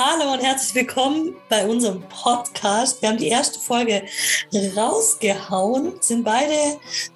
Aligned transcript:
Hallo 0.00 0.32
und 0.32 0.38
herzlich 0.38 0.76
willkommen 0.76 1.34
bei 1.48 1.66
unserem 1.66 2.00
Podcast. 2.02 3.02
Wir 3.02 3.08
haben 3.08 3.18
die 3.18 3.26
erste 3.26 3.58
Folge 3.58 4.04
rausgehauen, 4.76 5.94
sind 5.98 6.22
beide 6.22 6.54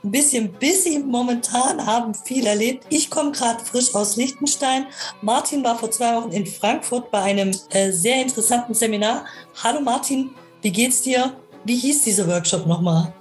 ein 0.03 0.11
bisschen 0.11 0.53
busy 0.55 0.99
momentan, 0.99 1.87
haben 1.87 2.13
viel 2.13 2.45
erlebt. 2.45 2.85
Ich 2.89 3.09
komme 3.09 3.31
gerade 3.31 3.65
frisch 3.65 3.95
aus 3.95 4.17
Liechtenstein. 4.17 4.87
Martin 5.21 5.63
war 5.63 5.79
vor 5.79 5.93
zwei 5.93 6.17
Wochen 6.17 6.33
in 6.33 6.45
Frankfurt 6.45 7.09
bei 7.13 7.23
einem 7.23 7.57
äh, 7.71 7.93
sehr 7.93 8.21
interessanten 8.21 8.75
Seminar. 8.75 9.27
Hallo 9.63 9.81
Martin, 9.81 10.35
wie 10.63 10.73
geht's 10.73 11.03
dir? 11.03 11.37
Wie 11.63 11.77
hieß 11.77 12.03
dieser 12.03 12.27
Workshop 12.27 12.67
nochmal? 12.67 13.15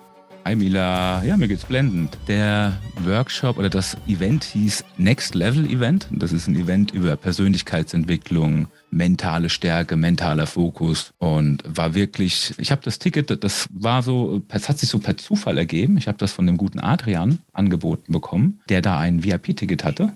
Hi 0.43 0.55
Mila, 0.55 1.23
ja, 1.23 1.37
mir 1.37 1.47
geht's 1.47 1.65
blendend. 1.65 2.17
Der 2.27 2.79
Workshop 3.03 3.59
oder 3.59 3.69
das 3.69 3.95
Event 4.07 4.43
hieß 4.43 4.83
Next 4.97 5.35
Level 5.35 5.69
Event. 5.69 6.07
Das 6.09 6.33
ist 6.33 6.47
ein 6.47 6.55
Event 6.55 6.91
über 6.91 7.15
Persönlichkeitsentwicklung, 7.15 8.67
mentale 8.89 9.49
Stärke, 9.49 9.95
mentaler 9.95 10.47
Fokus 10.47 11.13
und 11.19 11.63
war 11.67 11.93
wirklich, 11.93 12.55
ich 12.57 12.71
habe 12.71 12.81
das 12.83 12.97
Ticket, 12.97 13.43
das 13.43 13.67
war 13.71 14.01
so, 14.01 14.41
es 14.49 14.67
hat 14.67 14.79
sich 14.79 14.89
so 14.89 14.97
per 14.97 15.15
Zufall 15.15 15.59
ergeben. 15.59 15.97
Ich 15.97 16.07
habe 16.07 16.17
das 16.17 16.31
von 16.31 16.47
dem 16.47 16.57
guten 16.57 16.79
Adrian 16.79 17.37
angeboten 17.53 18.11
bekommen, 18.11 18.61
der 18.67 18.81
da 18.81 18.97
ein 18.97 19.23
VIP-Ticket 19.23 19.83
hatte. 19.83 20.11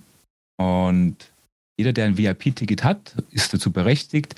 Und 0.57 1.17
jeder, 1.77 1.93
der 1.93 2.05
ein 2.05 2.17
VIP-Ticket 2.17 2.83
hat, 2.83 3.15
ist 3.29 3.53
dazu 3.53 3.71
berechtigt, 3.71 4.35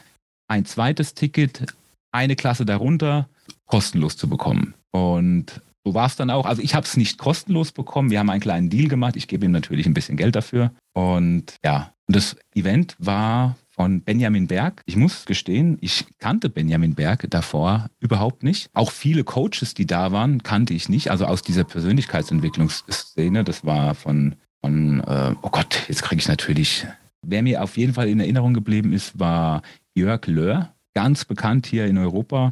ein 0.50 0.66
zweites 0.66 1.14
Ticket, 1.14 1.64
eine 2.12 2.36
Klasse 2.36 2.66
darunter, 2.66 3.30
kostenlos 3.68 4.18
zu 4.18 4.28
bekommen. 4.28 4.74
Und 4.92 5.62
so 5.88 5.94
war 5.94 6.08
es 6.08 6.18
dann 6.18 6.30
auch. 6.30 6.46
Also 6.46 6.62
ich 6.62 6.76
habe 6.76 6.86
es 6.86 6.98
nicht 6.98 7.18
kostenlos 7.18 7.72
bekommen. 7.72 8.10
Wir 8.12 8.20
haben 8.20 8.30
einen 8.30 8.42
kleinen 8.42 8.70
Deal 8.70 8.90
gemacht. 8.90 9.16
Ich 9.16 9.30
gebe 9.30 9.46
ihm 9.46 9.54
natürlich 9.54 9.86
ein 9.86 9.94
bisschen 9.94 10.18
Geld 10.18 10.36
dafür. 10.36 10.72
Und 10.94 11.56
ja, 11.64 11.94
das 12.08 12.36
Event 12.54 12.98
war 13.00 13.56
von 13.70 14.02
Benjamin 14.02 14.48
Berg. 14.48 14.82
Ich 14.86 14.98
muss 14.98 15.26
gestehen, 15.26 15.78
ich 15.80 16.06
kannte 16.20 16.50
Benjamin 16.50 16.94
Berg 16.94 17.28
davor 17.30 17.90
überhaupt 18.02 18.44
nicht. 18.44 18.70
Auch 18.74 18.92
viele 18.92 19.24
Coaches, 19.24 19.76
die 19.76 19.86
da 19.86 20.12
waren, 20.12 20.44
kannte 20.44 20.74
ich 20.74 20.90
nicht. 20.90 21.10
Also 21.10 21.26
aus 21.26 21.42
dieser 21.42 21.64
Persönlichkeitsentwicklungsszene. 21.64 23.46
Das 23.46 23.64
war 23.64 23.96
von, 23.96 24.36
von 24.60 25.00
äh, 25.08 25.36
oh 25.42 25.50
Gott, 25.50 25.86
jetzt 25.88 26.04
kriege 26.04 26.20
ich 26.20 26.28
natürlich. 26.28 26.86
Wer 27.22 27.44
mir 27.44 27.64
auf 27.64 27.78
jeden 27.78 27.94
Fall 27.94 28.10
in 28.10 28.20
Erinnerung 28.20 28.54
geblieben 28.54 28.92
ist, 28.92 29.18
war 29.18 29.62
Jörg 29.96 30.28
Löhr, 30.28 30.74
ganz 30.94 31.24
bekannt 31.24 31.66
hier 31.66 31.86
in 31.86 31.98
Europa. 31.98 32.52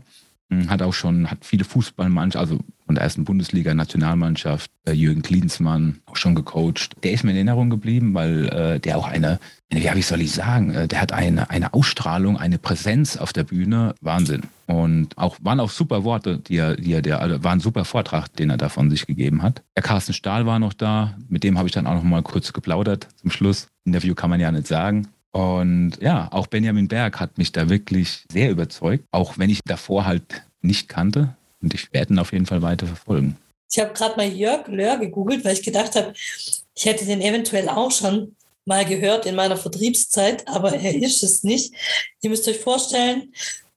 Hm, 0.52 0.70
hat 0.70 0.82
auch 0.82 0.94
schon, 0.94 1.32
hat 1.32 1.44
viele 1.44 1.64
Fußballmannschaften, 1.64 2.58
also 2.58 2.64
von 2.86 2.96
der 2.96 3.04
ersten 3.04 3.24
Bundesliga, 3.24 3.74
Nationalmannschaft, 3.74 4.70
äh, 4.88 4.92
Jürgen 4.92 5.24
Klinsmann, 5.24 6.02
auch 6.06 6.18
schon 6.18 6.36
gecoacht. 6.36 6.92
Der 7.04 7.14
ist 7.14 7.24
mir 7.24 7.32
in 7.32 7.38
Erinnerung 7.38 7.72
geblieben, 7.72 8.14
weil 8.14 8.48
äh, 8.50 8.80
der 8.80 8.98
auch 9.00 9.08
eine, 9.08 9.40
ja, 9.74 9.96
wie 9.96 10.04
soll 10.04 10.22
ich 10.22 10.34
sagen, 10.34 10.72
äh, 10.72 10.88
der 10.88 11.02
hat 11.02 11.12
eine, 11.12 11.50
eine 11.50 11.74
Ausstrahlung, 11.74 12.38
eine 12.38 12.60
Präsenz 12.60 13.18
auf 13.18 13.34
der 13.34 13.44
Bühne, 13.44 13.96
Wahnsinn. 14.02 14.44
Und 14.68 15.18
auch 15.18 15.38
waren 15.42 15.60
auch 15.60 15.72
super 15.72 16.04
Worte, 16.04 16.38
die 16.38 16.58
er, 16.58 16.76
die 16.76 16.94
er, 16.94 17.02
der, 17.02 17.22
also 17.22 17.44
war 17.44 17.52
ein 17.52 17.60
super 17.60 17.86
Vortrag, 17.86 18.28
den 18.36 18.52
er 18.52 18.58
da 18.58 18.70
von 18.70 18.92
sich 18.92 19.08
gegeben 19.08 19.42
hat. 19.42 19.64
Der 19.76 19.84
Carsten 19.84 20.14
Stahl 20.14 20.46
war 20.46 20.60
noch 20.60 20.74
da, 20.74 21.18
mit 21.28 21.44
dem 21.44 21.58
habe 21.58 21.68
ich 21.68 21.74
dann 21.74 21.88
auch 21.88 21.96
noch 21.96 22.04
mal 22.04 22.22
kurz 22.22 22.54
geplaudert 22.54 23.08
zum 23.16 23.32
Schluss. 23.32 23.68
Interview 23.84 24.14
kann 24.14 24.30
man 24.30 24.40
ja 24.40 24.52
nicht 24.52 24.68
sagen. 24.68 25.08
Und 25.36 25.98
ja, 26.00 26.30
auch 26.32 26.48
Benjamin 26.48 26.88
Berg 26.88 27.20
hat 27.20 27.38
mich 27.38 27.52
da 27.52 27.68
wirklich 27.68 28.24
sehr 28.32 28.50
überzeugt, 28.50 29.04
auch 29.12 29.38
wenn 29.38 29.50
ich 29.50 29.60
davor 29.66 30.06
halt 30.06 30.44
nicht 30.62 30.88
kannte. 30.88 31.36
Und 31.62 31.74
ich 31.74 31.92
werde 31.92 32.14
ihn 32.14 32.20
auf 32.20 32.32
jeden 32.32 32.46
Fall 32.46 32.62
weiter 32.62 32.88
verfolgen. 32.88 33.36
Ich 33.70 33.78
habe 33.78 33.92
gerade 33.92 34.16
mal 34.16 34.30
Jörg 34.30 34.66
Löhr 34.70 34.98
gegoogelt, 34.98 35.44
weil 35.44 35.52
ich 35.52 35.62
gedacht 35.62 35.98
habe, 35.98 36.14
ich 36.16 36.86
hätte 36.86 37.04
den 37.04 37.20
eventuell 37.20 37.68
auch 37.68 37.92
schon 37.92 38.34
mal 38.64 38.86
gehört 38.86 39.26
in 39.26 39.36
meiner 39.36 39.58
Vertriebszeit, 39.58 40.48
aber 40.48 40.74
er 40.74 40.96
ist 40.96 41.22
es 41.22 41.44
nicht. 41.44 41.74
Ihr 42.22 42.30
müsst 42.30 42.48
euch 42.48 42.60
vorstellen, 42.60 43.34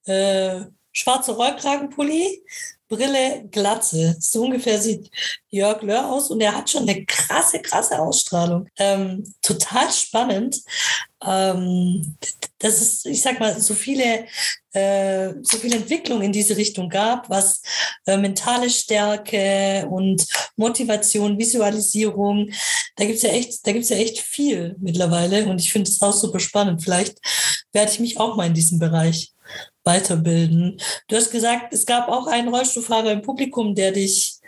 äh, 0.07 0.61
schwarzer 0.99 1.35
Rollkragenpulli, 1.35 2.43
Brille, 2.89 3.47
Glatze. 3.51 4.17
So 4.19 4.45
ungefähr 4.45 4.81
sieht 4.81 5.11
Jörg 5.51 5.83
Löhr 5.83 6.11
aus 6.11 6.31
und 6.31 6.41
er 6.41 6.57
hat 6.57 6.71
schon 6.71 6.89
eine 6.89 7.05
krasse, 7.05 7.61
krasse 7.61 7.99
Ausstrahlung. 7.99 8.67
Ähm, 8.79 9.23
total 9.43 9.91
spannend. 9.93 10.61
Ähm, 11.25 12.17
dass 12.61 12.81
es, 12.81 13.05
ich 13.05 13.21
sag 13.23 13.41
mal, 13.41 13.61
so 13.61 13.75
viele, 13.75 14.27
äh, 14.73 15.35
so 15.43 15.59
viele 15.59 15.77
Entwicklungen 15.77 16.23
in 16.23 16.33
diese 16.33 16.57
Richtung 16.57 16.89
gab, 16.89 17.29
was 17.29 17.61
äh, 18.07 18.17
mentale 18.17 18.71
Stärke 18.71 19.87
und 19.91 20.25
Motivation, 20.57 21.39
Visualisierung, 21.39 22.51
da 22.97 23.05
gibt's 23.05 23.23
ja 23.23 23.31
echt, 23.31 23.67
da 23.67 23.73
gibt's 23.73 23.89
ja 23.89 23.97
echt 23.97 24.21
viel 24.21 24.77
mittlerweile 24.79 25.47
und 25.47 25.61
ich 25.61 25.73
finde 25.73 25.91
es 25.91 26.01
auch 26.01 26.13
super 26.13 26.41
spannend. 26.41 26.83
Vielleicht 26.83 27.19
werde 27.73 27.91
ich 27.91 28.01
mich 28.01 28.19
auch 28.19 28.37
mal 28.37 28.47
in 28.47 28.55
diesem 28.55 28.79
Bereich 28.79 29.33
weiterbilden. 29.89 30.79
Du 31.09 31.17
hast 31.17 31.33
gesagt, 31.33 31.73
es 31.73 31.87
gab 31.87 32.09
auch 32.09 32.27
einen 32.29 32.49
Rollstuhlfahrer 32.49 33.11
im 33.11 33.23
Publikum, 33.23 33.75
der 33.75 33.91
dich 33.91 34.39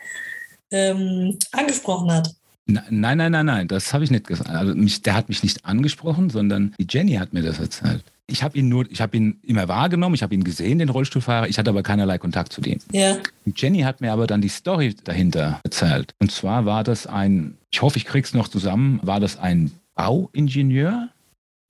ähm, 0.71 1.39
angesprochen 1.51 2.13
hat. 2.13 2.31
Nein, 2.67 3.17
nein, 3.19 3.33
nein, 3.33 3.47
nein, 3.47 3.67
das 3.67 3.93
habe 3.93 4.05
ich 4.05 4.11
nicht 4.13 4.29
gesagt. 4.29 4.49
Also 4.49 4.75
mich, 4.75 5.03
der 5.03 5.15
hat 5.15 5.29
mich 5.29 5.43
nicht 5.43 5.65
angesprochen, 5.65 6.31
sondern 6.31 6.75
die 6.79 6.87
Jenny 6.89 7.15
hat 7.15 7.33
mir 7.33 7.43
das 7.43 7.59
erzählt. 7.59 8.05
Ich 8.29 8.45
habe 8.45 8.57
ihn 8.57 8.69
nur, 8.69 8.89
ich 8.89 9.01
habe 9.01 9.17
ihn 9.17 9.41
immer 9.43 9.67
wahrgenommen, 9.67 10.15
ich 10.15 10.23
habe 10.23 10.35
ihn 10.35 10.45
gesehen, 10.45 10.79
den 10.79 10.89
Rollstuhlfahrer, 10.89 11.49
ich 11.49 11.59
hatte 11.59 11.71
aber 11.71 11.83
keinerlei 11.83 12.19
Kontakt 12.19 12.53
zu 12.53 12.61
dem. 12.61 12.79
Ja. 12.93 13.17
Die 13.45 13.53
Jenny 13.57 13.81
hat 13.81 14.01
mir 14.01 14.13
aber 14.13 14.29
dann 14.29 14.41
die 14.41 14.49
Story 14.49 14.95
dahinter 15.03 15.61
erzählt. 15.65 16.15
Und 16.21 16.31
zwar 16.31 16.65
war 16.65 16.85
das 16.85 17.09
ein, 17.09 17.57
ich 17.73 17.83
hoffe, 17.83 17.97
ich 17.97 18.05
krieg's 18.05 18.33
noch 18.33 18.47
zusammen, 18.47 19.01
war 19.03 19.19
das 19.19 19.37
ein 19.37 19.73
Bauingenieur, 19.97 21.09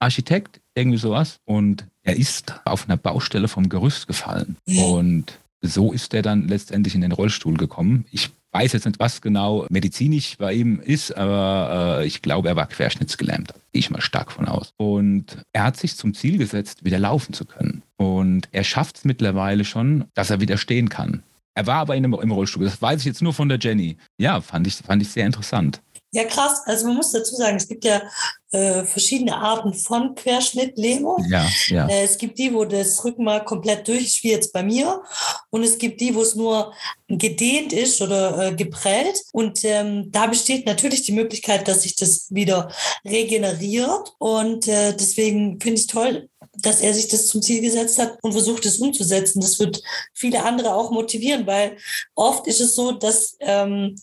Architekt, 0.01 0.61
irgendwie 0.75 0.99
sowas. 0.99 1.39
Und 1.47 1.87
er 2.11 2.17
ist 2.17 2.61
auf 2.65 2.89
einer 2.89 2.97
Baustelle 2.97 3.47
vom 3.47 3.69
Gerüst 3.69 4.09
gefallen. 4.09 4.57
Und 4.67 5.39
so 5.61 5.93
ist 5.93 6.13
er 6.13 6.23
dann 6.23 6.49
letztendlich 6.49 6.97
in 6.97 7.03
den 7.03 7.13
Rollstuhl 7.13 7.57
gekommen. 7.57 8.05
Ich 8.11 8.31
weiß 8.51 8.73
jetzt 8.73 8.87
nicht, 8.87 8.99
was 8.99 9.21
genau 9.21 9.65
medizinisch 9.71 10.37
bei 10.37 10.53
ihm 10.55 10.81
ist, 10.81 11.17
aber 11.17 12.01
äh, 12.01 12.07
ich 12.07 12.21
glaube, 12.21 12.49
er 12.49 12.57
war 12.57 12.67
querschnittsgelähmt. 12.67 13.51
Da 13.51 13.55
gehe 13.73 13.79
ich 13.79 13.91
mal 13.91 14.01
stark 14.01 14.33
von 14.33 14.49
aus. 14.49 14.73
Und 14.77 15.39
er 15.53 15.63
hat 15.63 15.77
sich 15.77 15.97
zum 15.97 16.15
Ziel 16.15 16.37
gesetzt, 16.37 16.85
wieder 16.85 16.99
laufen 16.99 17.33
zu 17.33 17.45
können. 17.45 17.85
Und 17.97 18.49
er 18.51 18.65
schafft 18.65 18.97
es 18.97 19.05
mittlerweile 19.05 19.65
schon, 19.65 20.07
dass 20.15 20.31
er 20.31 20.41
wieder 20.41 20.57
stehen 20.57 20.89
kann. 20.89 21.23
Er 21.55 21.69
war 21.69 21.77
aber 21.77 21.95
in 21.95 22.05
einem, 22.05 22.15
im 22.15 22.33
Rollstuhl. 22.33 22.65
Das 22.65 22.83
weiß 22.83 23.01
ich 23.01 23.07
jetzt 23.07 23.23
nur 23.23 23.35
von 23.35 23.49
der 23.49 23.59
Jenny. 23.61 23.99
Ja, 24.19 24.41
fand 24.41 24.67
ich, 24.67 24.75
fand 24.75 25.01
ich 25.01 25.11
sehr 25.11 25.27
interessant. 25.27 25.81
Ja, 26.13 26.25
krass. 26.25 26.63
Also 26.67 26.87
man 26.87 26.97
muss 26.97 27.13
dazu 27.13 27.37
sagen, 27.37 27.57
es 27.57 27.69
gibt 27.69 27.85
ja 27.85 28.03
äh, 28.51 28.83
verschiedene 28.85 29.37
Arten 29.37 29.75
von 29.75 30.17
Querschnittlähmung. 30.17 31.25
Ja, 31.29 31.49
ja. 31.69 31.87
Äh, 31.89 32.03
es 32.03 32.19
gibt 32.19 32.37
die, 32.37 32.53
wo 32.53 32.65
das 32.65 33.05
Rückenmark 33.05 33.47
komplett 33.47 33.87
durch 33.87 34.07
ist, 34.07 34.25
wie 34.25 34.33
jetzt 34.33 34.53
bei 34.53 34.65
mir. 34.65 35.03
Und 35.51 35.63
es 35.63 35.79
gibt 35.79 36.01
die, 36.01 36.13
wo 36.17 36.23
es 36.23 36.35
nur 36.35 36.73
gedehnt 37.07 37.73
ist 37.73 38.03
oder 38.03 38.49
äh, 38.49 38.55
geprellt. 38.57 39.23
Und 39.33 39.65
ähm, 39.65 40.11
da 40.11 40.27
besteht 40.27 40.67
natürlich 40.67 41.03
die 41.03 41.13
Möglichkeit, 41.13 41.69
dass 41.69 41.83
sich 41.83 41.95
das 41.95 42.27
wieder 42.31 42.73
regeneriert. 43.05 44.13
Und 44.19 44.67
äh, 44.67 44.97
deswegen 44.97 45.61
finde 45.61 45.81
ich 45.81 45.87
toll, 45.87 46.29
dass 46.59 46.81
er 46.81 46.93
sich 46.93 47.07
das 47.07 47.29
zum 47.29 47.43
Ziel 47.43 47.61
gesetzt 47.61 48.01
hat 48.01 48.19
und 48.23 48.33
versucht, 48.33 48.67
es 48.67 48.79
umzusetzen. 48.79 49.41
Das 49.41 49.61
wird 49.61 49.81
viele 50.13 50.43
andere 50.43 50.75
auch 50.75 50.91
motivieren, 50.91 51.47
weil 51.47 51.77
oft 52.17 52.49
ist 52.49 52.61
es 52.61 52.75
so, 52.75 52.91
dass 52.91 53.37
ähm, 53.39 53.95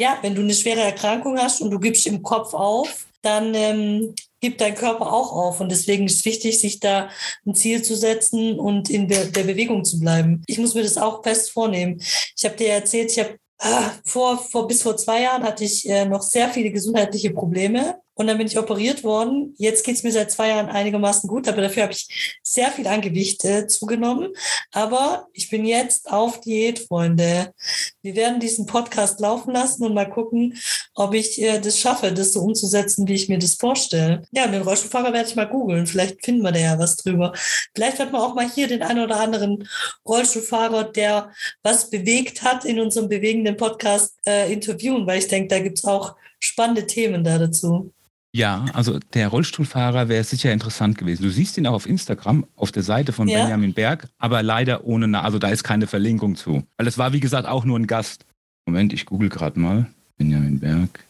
ja, 0.00 0.18
wenn 0.22 0.34
du 0.34 0.40
eine 0.40 0.54
schwere 0.54 0.80
Erkrankung 0.80 1.38
hast 1.38 1.60
und 1.60 1.70
du 1.70 1.78
gibst 1.78 2.06
im 2.06 2.22
Kopf 2.22 2.54
auf, 2.54 3.06
dann 3.20 3.54
ähm, 3.54 4.14
gibt 4.40 4.62
dein 4.62 4.74
Körper 4.74 5.12
auch 5.12 5.30
auf. 5.30 5.60
Und 5.60 5.70
deswegen 5.70 6.06
ist 6.06 6.20
es 6.20 6.24
wichtig, 6.24 6.58
sich 6.58 6.80
da 6.80 7.10
ein 7.46 7.54
Ziel 7.54 7.82
zu 7.82 7.94
setzen 7.94 8.58
und 8.58 8.88
in 8.88 9.08
der, 9.08 9.26
der 9.26 9.42
Bewegung 9.42 9.84
zu 9.84 10.00
bleiben. 10.00 10.42
Ich 10.46 10.56
muss 10.56 10.74
mir 10.74 10.82
das 10.82 10.96
auch 10.96 11.22
fest 11.22 11.50
vornehmen. 11.50 12.00
Ich 12.34 12.44
habe 12.46 12.56
dir 12.56 12.68
erzählt, 12.68 13.12
ich 13.12 13.18
habe 13.18 13.36
ah, 13.58 13.90
vor, 14.06 14.38
vor, 14.38 14.66
bis 14.66 14.82
vor 14.82 14.96
zwei 14.96 15.20
Jahren 15.20 15.42
hatte 15.42 15.64
ich 15.64 15.86
äh, 15.86 16.06
noch 16.06 16.22
sehr 16.22 16.48
viele 16.48 16.70
gesundheitliche 16.70 17.32
Probleme. 17.32 18.00
Und 18.20 18.26
dann 18.26 18.36
bin 18.36 18.46
ich 18.46 18.58
operiert 18.58 19.02
worden. 19.02 19.54
Jetzt 19.56 19.82
geht 19.82 19.94
es 19.94 20.02
mir 20.02 20.12
seit 20.12 20.30
zwei 20.30 20.48
Jahren 20.48 20.68
einigermaßen 20.68 21.26
gut, 21.26 21.48
aber 21.48 21.62
dafür 21.62 21.84
habe 21.84 21.94
ich 21.94 22.38
sehr 22.42 22.70
viel 22.70 22.86
an 22.86 23.00
Gewicht 23.00 23.46
äh, 23.46 23.66
zugenommen. 23.66 24.34
Aber 24.72 25.28
ich 25.32 25.48
bin 25.48 25.64
jetzt 25.64 26.12
auf 26.12 26.38
Diät, 26.42 26.80
Freunde. 26.80 27.54
Wir 28.02 28.14
werden 28.16 28.38
diesen 28.38 28.66
Podcast 28.66 29.20
laufen 29.20 29.54
lassen 29.54 29.86
und 29.86 29.94
mal 29.94 30.04
gucken, 30.04 30.58
ob 30.94 31.14
ich 31.14 31.40
äh, 31.40 31.60
das 31.60 31.78
schaffe, 31.80 32.12
das 32.12 32.34
so 32.34 32.40
umzusetzen, 32.40 33.08
wie 33.08 33.14
ich 33.14 33.30
mir 33.30 33.38
das 33.38 33.54
vorstelle. 33.54 34.20
Ja, 34.32 34.46
den 34.48 34.60
Rollstuhlfahrer 34.60 35.14
werde 35.14 35.30
ich 35.30 35.36
mal 35.36 35.48
googeln. 35.48 35.86
Vielleicht 35.86 36.22
finden 36.22 36.42
wir 36.42 36.52
da 36.52 36.58
ja 36.58 36.78
was 36.78 36.96
drüber. 36.96 37.32
Vielleicht 37.74 37.98
wird 38.00 38.12
man 38.12 38.20
auch 38.20 38.34
mal 38.34 38.50
hier 38.50 38.68
den 38.68 38.82
einen 38.82 39.02
oder 39.02 39.18
anderen 39.18 39.66
Rollstuhlfahrer, 40.06 40.84
der 40.92 41.32
was 41.62 41.88
bewegt 41.88 42.42
hat, 42.42 42.66
in 42.66 42.80
unserem 42.80 43.08
bewegenden 43.08 43.56
Podcast 43.56 44.18
äh, 44.26 44.52
interviewen, 44.52 45.06
weil 45.06 45.20
ich 45.20 45.28
denke, 45.28 45.48
da 45.48 45.58
gibt 45.58 45.78
es 45.78 45.86
auch 45.86 46.16
spannende 46.38 46.86
Themen 46.86 47.24
da 47.24 47.38
dazu. 47.38 47.94
Ja, 48.32 48.64
also 48.74 48.98
der 49.00 49.28
Rollstuhlfahrer 49.28 50.08
wäre 50.08 50.22
sicher 50.22 50.52
interessant 50.52 50.96
gewesen. 50.96 51.22
Du 51.24 51.30
siehst 51.30 51.58
ihn 51.58 51.66
auch 51.66 51.72
auf 51.74 51.86
Instagram, 51.86 52.46
auf 52.54 52.70
der 52.70 52.84
Seite 52.84 53.12
von 53.12 53.26
ja. 53.26 53.40
Benjamin 53.40 53.74
Berg, 53.74 54.08
aber 54.18 54.42
leider 54.44 54.84
ohne, 54.84 55.20
also 55.20 55.38
da 55.40 55.48
ist 55.48 55.64
keine 55.64 55.88
Verlinkung 55.88 56.36
zu. 56.36 56.62
Weil 56.76 56.86
es 56.86 56.96
war, 56.96 57.12
wie 57.12 57.18
gesagt, 57.20 57.48
auch 57.48 57.64
nur 57.64 57.78
ein 57.78 57.88
Gast. 57.88 58.24
Moment, 58.66 58.92
ich 58.92 59.04
google 59.06 59.28
gerade 59.30 59.58
mal. 59.58 59.86
Benjamin 60.16 60.60
Berg, 60.60 61.04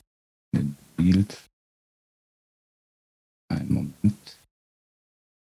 Bild. 0.96 1.36
Einen 3.48 3.72
Moment. 3.72 4.38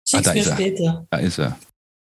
Schick's 0.08 0.14
Ah, 0.14 0.22
da 0.22 0.34
mir 0.34 0.40
ist 0.40 0.48
er. 0.48 0.54
später. 0.56 1.08
Da 1.12 1.18
ist 1.20 1.38
er. 1.38 1.60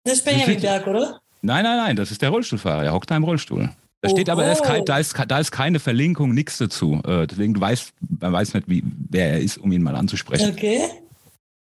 Das 0.03 0.13
ist 0.15 0.25
Benjamin 0.25 0.59
Berg, 0.59 0.87
oder? 0.87 1.21
Nein, 1.41 1.63
nein, 1.63 1.77
nein, 1.77 1.95
das 1.95 2.11
ist 2.11 2.21
der 2.21 2.29
Rollstuhlfahrer. 2.31 2.83
Er 2.83 2.93
hockt 2.93 3.11
da 3.11 3.15
im 3.15 3.23
Rollstuhl. 3.23 3.69
Da 4.03 4.09
steht 4.09 4.29
aber, 4.29 4.43
er 4.43 4.51
ist 4.51 4.63
kein, 4.63 4.83
da, 4.83 4.99
ist, 4.99 5.15
da 5.29 5.39
ist 5.39 5.51
keine 5.51 5.79
Verlinkung, 5.79 6.33
nichts 6.33 6.57
dazu. 6.57 6.99
Äh, 7.07 7.25
deswegen 7.25 7.53
du 7.53 7.61
weißt, 7.61 7.93
man 8.19 8.33
weiß 8.33 8.53
nicht, 8.53 8.67
wie, 8.67 8.83
wer 9.09 9.31
er 9.31 9.39
ist, 9.39 9.57
um 9.57 9.71
ihn 9.71 9.81
mal 9.81 9.95
anzusprechen. 9.95 10.51
Okay. 10.51 10.81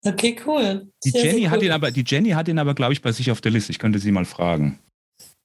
Okay, 0.06 0.38
cool. 0.46 0.88
Die 1.04 1.10
Sehr, 1.10 1.22
sehr 1.22 1.32
Jenny, 1.32 1.46
hat 1.46 1.58
cool. 1.58 1.66
ihn 1.66 1.72
aber, 1.72 1.90
die 1.90 2.04
Jenny 2.06 2.30
hat 2.30 2.48
ihn 2.48 2.60
aber, 2.60 2.76
glaube 2.76 2.94
ich, 2.94 3.02
bei 3.02 3.12
sich 3.12 3.32
auf 3.32 3.42
der 3.42 3.52
Liste. 3.52 3.72
Ich 3.72 3.80
könnte 3.80 3.98
sie 3.98 4.12
mal 4.12 4.26
fragen. 4.26 4.78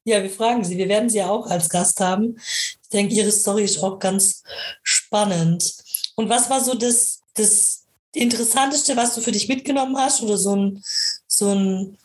Ja, 0.05 0.23
wir 0.23 0.29
fragen 0.29 0.65
sie. 0.65 0.77
Wir 0.77 0.91
werden 0.91 1.09
sie 1.09 1.17
ja 1.19 1.31
auch 1.31 1.47
als 1.47 1.71
Gast 1.71 1.99
haben. 2.01 2.37
Ich 2.37 2.89
denke, 2.93 3.15
ihre 3.15 3.33
Story 3.33 3.65
ist 3.65 3.83
auch 3.83 3.99
ganz 3.99 4.43
spannend. 4.83 5.75
Und 6.17 6.29
was 6.29 6.51
war 6.51 6.63
so 6.63 6.75
das, 6.75 7.21
das 7.33 7.87
Interessanteste, 8.15 8.99
was 8.99 9.15
du 9.15 9.23
für 9.23 9.33
dich 9.33 9.49
mitgenommen 9.49 9.97
hast? 9.97 10.23
Oder 10.23 10.37
so 10.37 10.55
ein, 10.55 10.83
so 11.27 11.55
ein 11.55 11.97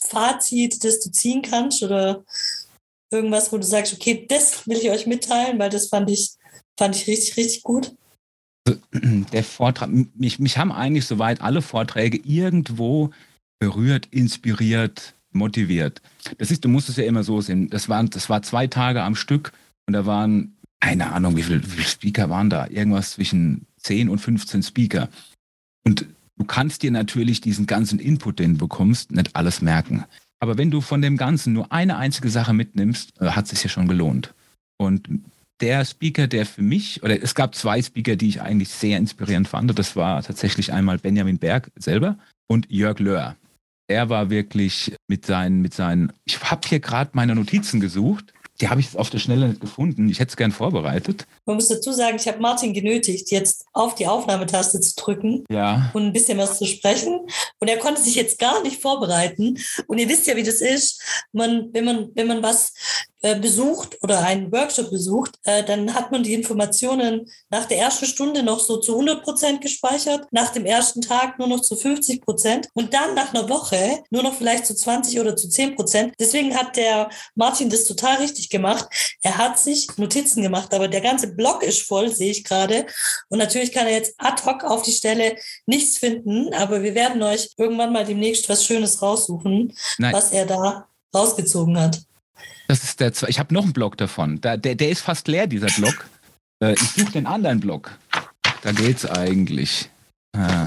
Fazit, 0.00 0.82
das 0.82 0.98
du 0.98 1.12
ziehen 1.12 1.42
kannst? 1.42 1.84
Oder 1.84 2.24
irgendwas, 3.10 3.52
wo 3.52 3.58
du 3.58 3.64
sagst, 3.64 3.94
okay, 3.94 4.26
das 4.28 4.66
will 4.66 4.78
ich 4.78 4.90
euch 4.90 5.06
mitteilen, 5.06 5.58
weil 5.58 5.70
das 5.70 5.88
fand 5.88 6.10
ich, 6.10 6.34
fand 6.78 6.96
ich 6.96 7.06
richtig, 7.06 7.36
richtig 7.36 7.62
gut. 7.62 7.94
Der 9.32 9.44
Vortrag, 9.44 9.90
mich, 10.14 10.38
mich 10.38 10.58
haben 10.58 10.72
eigentlich 10.72 11.06
soweit 11.06 11.40
alle 11.40 11.62
Vorträge 11.62 12.18
irgendwo 12.24 13.10
berührt, 13.60 14.06
inspiriert, 14.10 15.14
motiviert. 15.32 16.02
Das 16.38 16.50
ist, 16.50 16.64
du 16.64 16.68
musst 16.68 16.88
es 16.88 16.96
ja 16.96 17.04
immer 17.04 17.22
so 17.22 17.40
sehen. 17.40 17.70
Das 17.70 17.88
waren, 17.88 18.10
das 18.10 18.28
war 18.28 18.42
zwei 18.42 18.66
Tage 18.66 19.02
am 19.02 19.14
Stück 19.14 19.52
und 19.86 19.92
da 19.92 20.04
waren, 20.04 20.56
keine 20.80 21.12
Ahnung, 21.12 21.36
wie 21.36 21.42
viele 21.42 21.64
wie 21.64 21.76
viel 21.76 21.86
Speaker 21.86 22.28
waren 22.28 22.50
da? 22.50 22.66
Irgendwas 22.66 23.12
zwischen 23.12 23.66
10 23.78 24.08
und 24.08 24.18
15 24.18 24.62
Speaker. 24.62 25.08
Und 25.84 26.06
du 26.36 26.44
kannst 26.44 26.82
dir 26.82 26.90
natürlich 26.90 27.40
diesen 27.40 27.66
ganzen 27.66 28.00
Input, 28.00 28.40
den 28.40 28.54
du 28.54 28.58
bekommst, 28.66 29.12
nicht 29.12 29.36
alles 29.36 29.62
merken. 29.62 30.04
Aber 30.40 30.58
wenn 30.58 30.70
du 30.70 30.80
von 30.80 31.02
dem 31.02 31.16
Ganzen 31.16 31.52
nur 31.52 31.72
eine 31.72 31.96
einzige 31.96 32.28
Sache 32.30 32.52
mitnimmst, 32.52 33.20
äh, 33.20 33.30
hat 33.30 33.46
es 33.46 33.50
sich 33.50 33.64
ja 33.64 33.68
schon 33.68 33.88
gelohnt. 33.88 34.34
Und 34.78 35.08
der 35.60 35.84
Speaker, 35.84 36.26
der 36.26 36.44
für 36.44 36.62
mich, 36.62 37.02
oder 37.02 37.22
es 37.22 37.34
gab 37.34 37.54
zwei 37.54 37.80
Speaker, 37.80 38.16
die 38.16 38.28
ich 38.28 38.42
eigentlich 38.42 38.68
sehr 38.68 38.98
inspirierend 38.98 39.48
fand. 39.48 39.76
Das 39.78 39.96
war 39.96 40.22
tatsächlich 40.22 40.72
einmal 40.72 40.98
Benjamin 40.98 41.38
Berg 41.38 41.70
selber 41.76 42.18
und 42.46 42.70
Jörg 42.70 42.98
Löhr. 42.98 43.36
Er 43.88 44.08
war 44.10 44.30
wirklich 44.30 44.94
mit 45.08 45.24
seinen, 45.24 45.62
mit 45.62 45.72
seinen, 45.72 46.12
ich 46.24 46.42
habe 46.42 46.68
hier 46.68 46.80
gerade 46.80 47.10
meine 47.14 47.34
Notizen 47.34 47.80
gesucht. 47.80 48.32
Die 48.60 48.68
habe 48.68 48.80
ich 48.80 48.96
auf 48.96 49.10
der 49.10 49.18
Schnelle 49.18 49.48
nicht 49.48 49.60
gefunden. 49.60 50.08
Ich 50.08 50.18
hätte 50.18 50.30
es 50.30 50.36
gern 50.36 50.52
vorbereitet. 50.52 51.26
Man 51.46 51.56
muss 51.56 51.68
dazu 51.68 51.92
sagen, 51.92 52.16
ich 52.16 52.26
habe 52.28 52.40
Martin 52.40 52.74
genötigt, 52.74 53.30
jetzt 53.30 53.64
auf 53.72 53.94
die 53.94 54.06
Aufnahmetaste 54.06 54.80
zu 54.80 54.94
drücken 54.96 55.44
Ja. 55.50 55.90
und 55.94 56.04
ein 56.04 56.12
bisschen 56.12 56.38
was 56.38 56.58
zu 56.58 56.66
sprechen. 56.66 57.20
Und 57.60 57.68
er 57.68 57.78
konnte 57.78 58.02
sich 58.02 58.16
jetzt 58.16 58.38
gar 58.38 58.62
nicht 58.62 58.82
vorbereiten. 58.82 59.56
Und 59.86 59.98
ihr 59.98 60.08
wisst 60.08 60.26
ja, 60.26 60.36
wie 60.36 60.42
das 60.42 60.60
ist. 60.60 61.00
Man, 61.32 61.70
wenn 61.72 61.84
man, 61.84 62.10
wenn 62.14 62.26
man 62.26 62.42
was 62.42 62.72
äh, 63.22 63.38
besucht 63.38 63.96
oder 64.02 64.20
einen 64.20 64.52
Workshop 64.52 64.90
besucht, 64.90 65.36
äh, 65.44 65.64
dann 65.64 65.94
hat 65.94 66.12
man 66.12 66.22
die 66.22 66.34
Informationen 66.34 67.30
nach 67.48 67.64
der 67.64 67.78
ersten 67.78 68.06
Stunde 68.06 68.42
noch 68.42 68.60
so 68.60 68.76
zu 68.78 68.92
100 68.92 69.22
Prozent 69.22 69.60
gespeichert, 69.60 70.26
nach 70.32 70.50
dem 70.52 70.66
ersten 70.66 71.00
Tag 71.00 71.38
nur 71.38 71.48
noch 71.48 71.60
zu 71.60 71.76
50 71.76 72.22
Prozent 72.22 72.68
und 72.74 72.92
dann 72.92 73.14
nach 73.14 73.32
einer 73.32 73.48
Woche 73.48 74.02
nur 74.10 74.22
noch 74.22 74.34
vielleicht 74.34 74.66
zu 74.66 74.74
20 74.74 75.18
oder 75.20 75.36
zu 75.36 75.48
10 75.48 75.76
Prozent. 75.76 76.14
Deswegen 76.20 76.54
hat 76.56 76.76
der 76.76 77.08
Martin 77.34 77.70
das 77.70 77.84
total 77.84 78.16
richtig 78.18 78.50
gemacht. 78.50 78.86
Er 79.22 79.38
hat 79.38 79.58
sich 79.58 79.88
Notizen 79.96 80.42
gemacht, 80.42 80.74
aber 80.74 80.88
der 80.88 81.00
ganze 81.00 81.35
Blog 81.36 81.62
ist 81.62 81.82
voll, 81.82 82.10
sehe 82.10 82.30
ich 82.30 82.44
gerade. 82.44 82.86
Und 83.28 83.38
natürlich 83.38 83.72
kann 83.72 83.86
er 83.86 83.92
jetzt 83.92 84.14
ad 84.18 84.42
hoc 84.44 84.64
auf 84.64 84.82
die 84.82 84.92
Stelle 84.92 85.36
nichts 85.66 85.98
finden, 85.98 86.52
aber 86.54 86.82
wir 86.82 86.94
werden 86.94 87.22
euch 87.22 87.50
irgendwann 87.56 87.92
mal 87.92 88.04
demnächst 88.04 88.48
was 88.48 88.64
Schönes 88.64 89.02
raussuchen, 89.02 89.72
Nein. 89.98 90.14
was 90.14 90.32
er 90.32 90.46
da 90.46 90.88
rausgezogen 91.14 91.78
hat. 91.80 92.02
Das 92.68 92.82
ist 92.82 93.00
der. 93.00 93.12
Ich 93.28 93.38
habe 93.38 93.54
noch 93.54 93.62
einen 93.62 93.72
Blog 93.72 93.96
davon. 93.96 94.40
Da, 94.40 94.56
der, 94.56 94.74
der 94.74 94.90
ist 94.90 95.02
fast 95.02 95.28
leer, 95.28 95.46
dieser 95.46 95.68
Blog. 95.68 96.08
Äh, 96.58 96.72
ich 96.72 96.90
suche 96.92 97.12
den 97.12 97.26
anderen 97.26 97.60
Blog. 97.60 97.98
Da 98.62 98.72
geht's 98.72 99.04
eigentlich. 99.04 99.90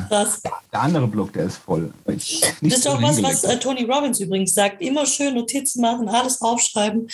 Krass. 0.09 0.41
der 0.71 0.81
andere 0.81 1.07
Blog, 1.07 1.33
der 1.33 1.45
ist 1.45 1.57
voll. 1.57 1.93
Das 2.05 2.23
ist 2.61 2.87
auch 2.87 3.01
was, 3.01 3.21
was 3.21 3.43
äh, 3.43 3.57
Tony 3.59 3.83
Robbins 3.83 4.19
übrigens 4.19 4.53
sagt. 4.53 4.81
Immer 4.81 5.05
schön 5.05 5.35
Notizen 5.35 5.81
machen, 5.81 6.09
alles 6.09 6.41
aufschreiben, 6.41 7.09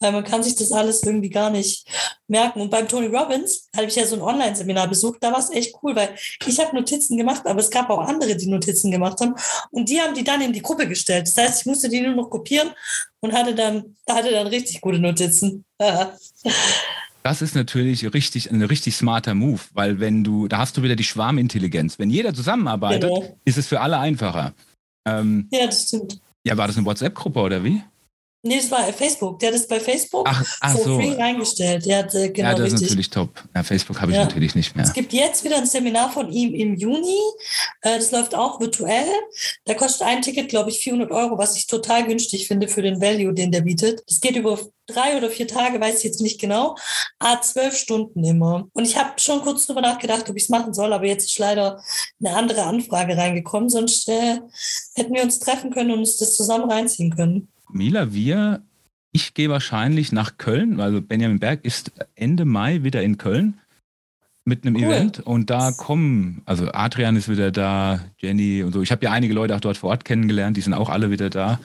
weil 0.00 0.12
man 0.12 0.24
kann 0.24 0.42
sich 0.42 0.54
das 0.56 0.72
alles 0.72 1.02
irgendwie 1.02 1.30
gar 1.30 1.50
nicht 1.50 1.86
merken. 2.28 2.60
Und 2.60 2.70
beim 2.70 2.88
Tony 2.88 3.06
Robbins 3.06 3.68
habe 3.74 3.86
ich 3.86 3.96
ja 3.96 4.06
so 4.06 4.16
ein 4.16 4.22
Online-Seminar 4.22 4.88
besucht. 4.88 5.18
Da 5.20 5.32
war 5.32 5.38
es 5.38 5.50
echt 5.50 5.74
cool, 5.82 5.94
weil 5.96 6.14
ich 6.46 6.60
habe 6.60 6.74
Notizen 6.74 7.16
gemacht, 7.16 7.42
aber 7.46 7.60
es 7.60 7.70
gab 7.70 7.90
auch 7.90 8.06
andere, 8.06 8.36
die 8.36 8.48
Notizen 8.48 8.90
gemacht 8.90 9.20
haben. 9.20 9.34
Und 9.70 9.88
die 9.88 10.00
haben 10.00 10.14
die 10.14 10.24
dann 10.24 10.40
in 10.40 10.52
die 10.52 10.62
Gruppe 10.62 10.88
gestellt. 10.88 11.26
Das 11.26 11.36
heißt, 11.36 11.60
ich 11.60 11.66
musste 11.66 11.88
die 11.88 12.00
nur 12.00 12.14
noch 12.14 12.30
kopieren 12.30 12.70
und 13.20 13.32
hatte 13.32 13.54
dann, 13.54 13.96
hatte 14.08 14.30
dann 14.30 14.46
richtig 14.46 14.80
gute 14.80 14.98
Notizen. 14.98 15.64
Das 17.26 17.42
ist 17.42 17.56
natürlich 17.56 18.14
richtig, 18.14 18.52
ein 18.52 18.62
richtig 18.62 18.94
smarter 18.94 19.34
Move, 19.34 19.60
weil 19.74 19.98
wenn 19.98 20.22
du, 20.22 20.46
da 20.46 20.58
hast 20.58 20.76
du 20.76 20.84
wieder 20.84 20.94
die 20.94 21.02
Schwarmintelligenz. 21.02 21.98
Wenn 21.98 22.08
jeder 22.08 22.32
zusammenarbeitet, 22.32 23.10
Genau. 23.10 23.36
ist 23.44 23.58
es 23.58 23.66
für 23.66 23.80
alle 23.80 23.98
einfacher. 23.98 24.54
Ähm, 25.08 25.48
ja, 25.50 25.66
das 25.66 25.88
stimmt. 25.88 26.20
ja, 26.44 26.56
war 26.56 26.68
das 26.68 26.76
eine 26.76 26.86
WhatsApp-Gruppe 26.86 27.40
oder 27.40 27.64
wie? 27.64 27.82
Nee, 28.46 28.56
das 28.56 28.70
war 28.70 28.80
Facebook. 28.92 29.38
Der 29.40 29.48
hat 29.48 29.56
das 29.56 29.66
bei 29.66 29.80
Facebook 29.80 30.26
Ach, 30.28 30.44
ach 30.60 30.72
for 30.72 30.84
so. 30.84 30.96
free 31.00 31.12
reingestellt. 31.12 31.84
Der 31.86 31.98
hat 31.98 32.14
äh, 32.14 32.30
genau 32.30 32.48
ja, 32.50 32.54
das 32.54 32.66
ist 32.68 32.72
richtig. 32.74 32.88
natürlich 32.90 33.10
top. 33.10 33.44
Ja, 33.54 33.62
Facebook 33.62 34.00
habe 34.00 34.12
ich 34.12 34.16
Ja. 34.18 34.24
natürlich 34.24 34.54
nicht 34.54 34.74
mehr. 34.76 34.84
Es 34.84 34.92
gibt 34.92 35.12
jetzt 35.12 35.44
wieder 35.44 35.56
ein 35.58 35.66
Seminar 35.66 36.10
von 36.12 36.30
ihm 36.32 36.54
im 36.54 36.74
Juni. 36.76 37.18
Äh, 37.82 37.96
Das 37.98 38.10
läuft 38.12 38.34
auch 38.34 38.60
virtuell. 38.60 39.06
Da 39.64 39.74
kostet 39.74 40.06
ein 40.06 40.22
Ticket, 40.22 40.48
glaube 40.48 40.70
ich, 40.70 40.78
400 40.80 41.10
Euro, 41.10 41.38
was 41.38 41.56
ich 41.56 41.66
total 41.66 42.06
günstig 42.06 42.46
finde 42.46 42.68
für 42.68 42.82
den 42.82 43.00
Value, 43.00 43.34
den 43.34 43.50
der 43.52 43.62
bietet. 43.62 44.02
Das 44.08 44.20
geht 44.20 44.36
über 44.36 44.58
drei 44.86 45.16
oder 45.16 45.30
vier 45.30 45.48
Tage, 45.48 45.80
weiß 45.80 45.98
ich 45.98 46.04
jetzt 46.04 46.20
nicht 46.20 46.40
genau. 46.40 46.76
A, 47.18 47.40
zwölf 47.40 47.76
Stunden 47.76 48.22
immer. 48.22 48.68
Und 48.72 48.84
ich 48.84 48.96
habe 48.96 49.18
schon 49.18 49.40
kurz 49.42 49.66
drüber 49.66 49.80
nachgedacht, 49.80 50.30
ob 50.30 50.36
ich 50.36 50.44
es 50.44 50.48
machen 50.48 50.72
soll, 50.74 50.92
aber 50.92 51.06
jetzt 51.06 51.24
ist 51.24 51.38
leider 51.40 51.82
eine 52.20 52.36
andere 52.36 52.62
Anfrage 52.62 53.16
reingekommen. 53.16 53.68
Sonst 53.68 54.08
äh, 54.08 54.38
hätten 54.94 55.12
wir 55.14 55.22
uns 55.22 55.40
treffen 55.40 55.70
können 55.72 55.90
und 55.90 55.98
uns 56.00 56.18
das 56.18 56.36
zusammen 56.36 56.70
reinziehen 56.70 57.14
können. 57.16 57.48
Mila, 57.70 58.12
wir, 58.12 58.62
ich 59.12 59.34
gehe 59.34 59.48
wahrscheinlich 59.50 60.12
nach 60.12 60.38
Köln, 60.38 60.80
also 60.80 61.00
Benjamin 61.00 61.38
Berg 61.38 61.64
ist 61.64 61.92
Ende 62.14 62.44
Mai 62.44 62.82
wieder 62.82 63.02
in 63.02 63.18
Köln 63.18 63.58
mit 64.44 64.64
einem 64.64 64.76
Cool. 64.76 64.84
Event 64.84 65.20
und 65.20 65.50
da 65.50 65.72
kommen, 65.72 66.42
also 66.44 66.70
Adrian 66.72 67.16
ist 67.16 67.28
wieder 67.28 67.50
da, 67.50 68.00
Jenny 68.18 68.62
und 68.62 68.72
so. 68.72 68.82
Ich 68.82 68.92
habe 68.92 69.04
ja 69.04 69.10
einige 69.12 69.34
Leute 69.34 69.56
auch 69.56 69.60
dort 69.60 69.76
vor 69.76 69.90
Ort 69.90 70.04
kennengelernt, 70.04 70.56
die 70.56 70.60
sind 70.60 70.74
auch 70.74 70.88
alle 70.88 71.10
wieder 71.10 71.30
da. 71.30 71.58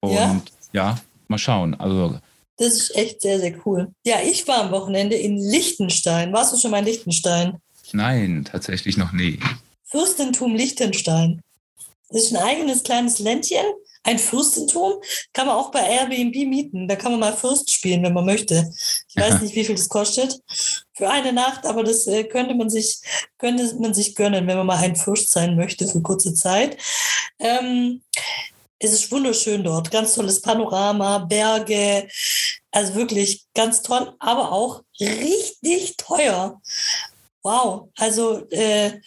Und 0.00 0.14
Ja? 0.14 0.40
ja, 0.72 1.00
mal 1.28 1.38
schauen. 1.38 1.74
Also 1.74 2.18
Das 2.56 2.74
ist 2.74 2.96
echt 2.96 3.20
sehr, 3.20 3.38
sehr 3.40 3.54
cool. 3.66 3.90
Ja, 4.06 4.16
ich 4.24 4.46
war 4.48 4.64
am 4.64 4.70
Wochenende 4.70 5.16
in 5.16 5.36
Liechtenstein. 5.36 6.32
Warst 6.32 6.52
du 6.54 6.56
schon 6.58 6.70
mal 6.70 6.78
in 6.78 6.84
Liechtenstein? 6.86 7.58
nein, 7.92 8.44
tatsächlich 8.50 8.96
noch 8.96 9.12
nie. 9.12 9.38
Fürstentum 9.84 10.54
Liechtenstein. 10.56 11.40
Das 12.14 12.22
ist 12.22 12.32
ein 12.32 12.42
eigenes 12.42 12.84
kleines 12.84 13.18
Ländchen, 13.18 13.64
ein 14.04 14.20
Fürstentum. 14.20 14.94
Kann 15.32 15.48
man 15.48 15.56
auch 15.56 15.72
bei 15.72 15.80
Airbnb 15.80 16.46
mieten. 16.46 16.86
Da 16.86 16.94
kann 16.94 17.10
man 17.10 17.20
mal 17.20 17.36
Fürst 17.36 17.72
spielen, 17.72 18.04
wenn 18.04 18.12
man 18.12 18.24
möchte. 18.24 18.72
Ich 19.08 19.16
weiß 19.16 19.40
nicht, 19.42 19.56
wie 19.56 19.64
viel 19.64 19.74
das 19.74 19.88
kostet 19.88 20.38
für 20.92 21.10
eine 21.10 21.32
Nacht, 21.32 21.66
aber 21.66 21.82
das 21.82 22.06
äh, 22.06 22.22
könnte 22.22 22.54
man 22.54 22.70
sich 22.70 23.00
könnte 23.38 23.74
man 23.80 23.94
sich 23.94 24.14
gönnen, 24.14 24.46
wenn 24.46 24.56
man 24.56 24.66
mal 24.66 24.78
ein 24.78 24.94
Fürst 24.94 25.32
sein 25.32 25.56
möchte 25.56 25.88
für 25.88 26.02
kurze 26.02 26.34
Zeit. 26.34 26.76
Ähm, 27.40 28.02
es 28.78 28.92
ist 28.92 29.10
wunderschön 29.10 29.64
dort, 29.64 29.90
ganz 29.90 30.14
tolles 30.14 30.40
Panorama, 30.40 31.18
Berge, 31.18 32.06
also 32.70 32.94
wirklich 32.94 33.46
ganz 33.54 33.82
toll, 33.82 34.14
aber 34.20 34.52
auch 34.52 34.82
richtig 35.00 35.96
teuer. 35.96 36.60
Wow, 37.44 37.90
also 37.98 38.48
äh, 38.48 39.00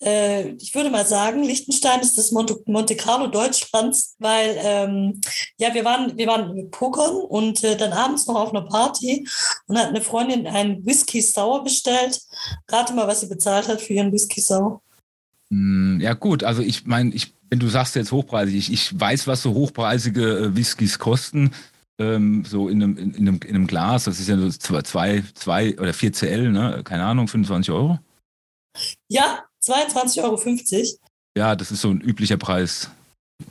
äh, 0.00 0.50
ich 0.50 0.72
würde 0.76 0.90
mal 0.90 1.04
sagen, 1.04 1.42
Liechtenstein 1.42 1.98
ist 2.00 2.16
das 2.16 2.30
Monte, 2.30 2.56
Monte 2.66 2.94
Carlo 2.94 3.26
Deutschlands, 3.26 4.14
weil 4.20 4.56
ähm, 4.62 5.20
ja, 5.58 5.74
wir 5.74 5.84
waren, 5.84 6.16
wir 6.16 6.28
waren 6.28 6.70
pokern 6.70 7.16
und 7.16 7.64
äh, 7.64 7.76
dann 7.76 7.92
abends 7.92 8.28
noch 8.28 8.36
auf 8.36 8.50
einer 8.50 8.62
Party 8.62 9.26
und 9.66 9.76
hat 9.76 9.88
eine 9.88 10.02
Freundin 10.02 10.46
einen 10.46 10.86
Whisky 10.86 11.20
Sour 11.20 11.64
bestellt. 11.64 12.20
Rate 12.68 12.94
mal, 12.94 13.08
was 13.08 13.22
sie 13.22 13.26
bezahlt 13.26 13.66
hat 13.66 13.80
für 13.80 13.94
ihren 13.94 14.12
Whisky 14.12 14.40
Sour. 14.40 14.80
Hm, 15.50 15.98
Ja 16.00 16.14
gut, 16.14 16.44
also 16.44 16.62
ich 16.62 16.86
meine, 16.86 17.12
ich, 17.12 17.34
wenn 17.48 17.58
du 17.58 17.68
sagst 17.68 17.96
jetzt 17.96 18.12
hochpreisig, 18.12 18.56
ich, 18.56 18.72
ich 18.72 19.00
weiß, 19.00 19.26
was 19.26 19.42
so 19.42 19.52
hochpreisige 19.52 20.38
äh, 20.38 20.56
Whiskys 20.56 21.00
kosten. 21.00 21.50
Ähm, 22.00 22.46
so 22.46 22.70
in 22.70 22.82
einem, 22.82 22.96
in, 22.96 23.12
in, 23.12 23.28
einem, 23.28 23.40
in 23.44 23.54
einem 23.54 23.66
Glas, 23.66 24.04
das 24.04 24.18
ist 24.18 24.28
ja 24.28 24.38
so 24.38 24.48
zwei, 24.48 24.80
zwei, 24.80 25.22
zwei 25.34 25.78
oder 25.78 25.92
4 25.92 26.12
CL, 26.12 26.50
ne? 26.50 26.80
keine 26.82 27.04
Ahnung, 27.04 27.28
25 27.28 27.70
Euro. 27.72 27.98
Ja, 29.08 29.44
22,50 29.62 30.22
Euro. 30.22 30.98
Ja, 31.36 31.54
das 31.54 31.70
ist 31.70 31.82
so 31.82 31.90
ein 31.90 32.00
üblicher 32.00 32.38
Preis. 32.38 32.90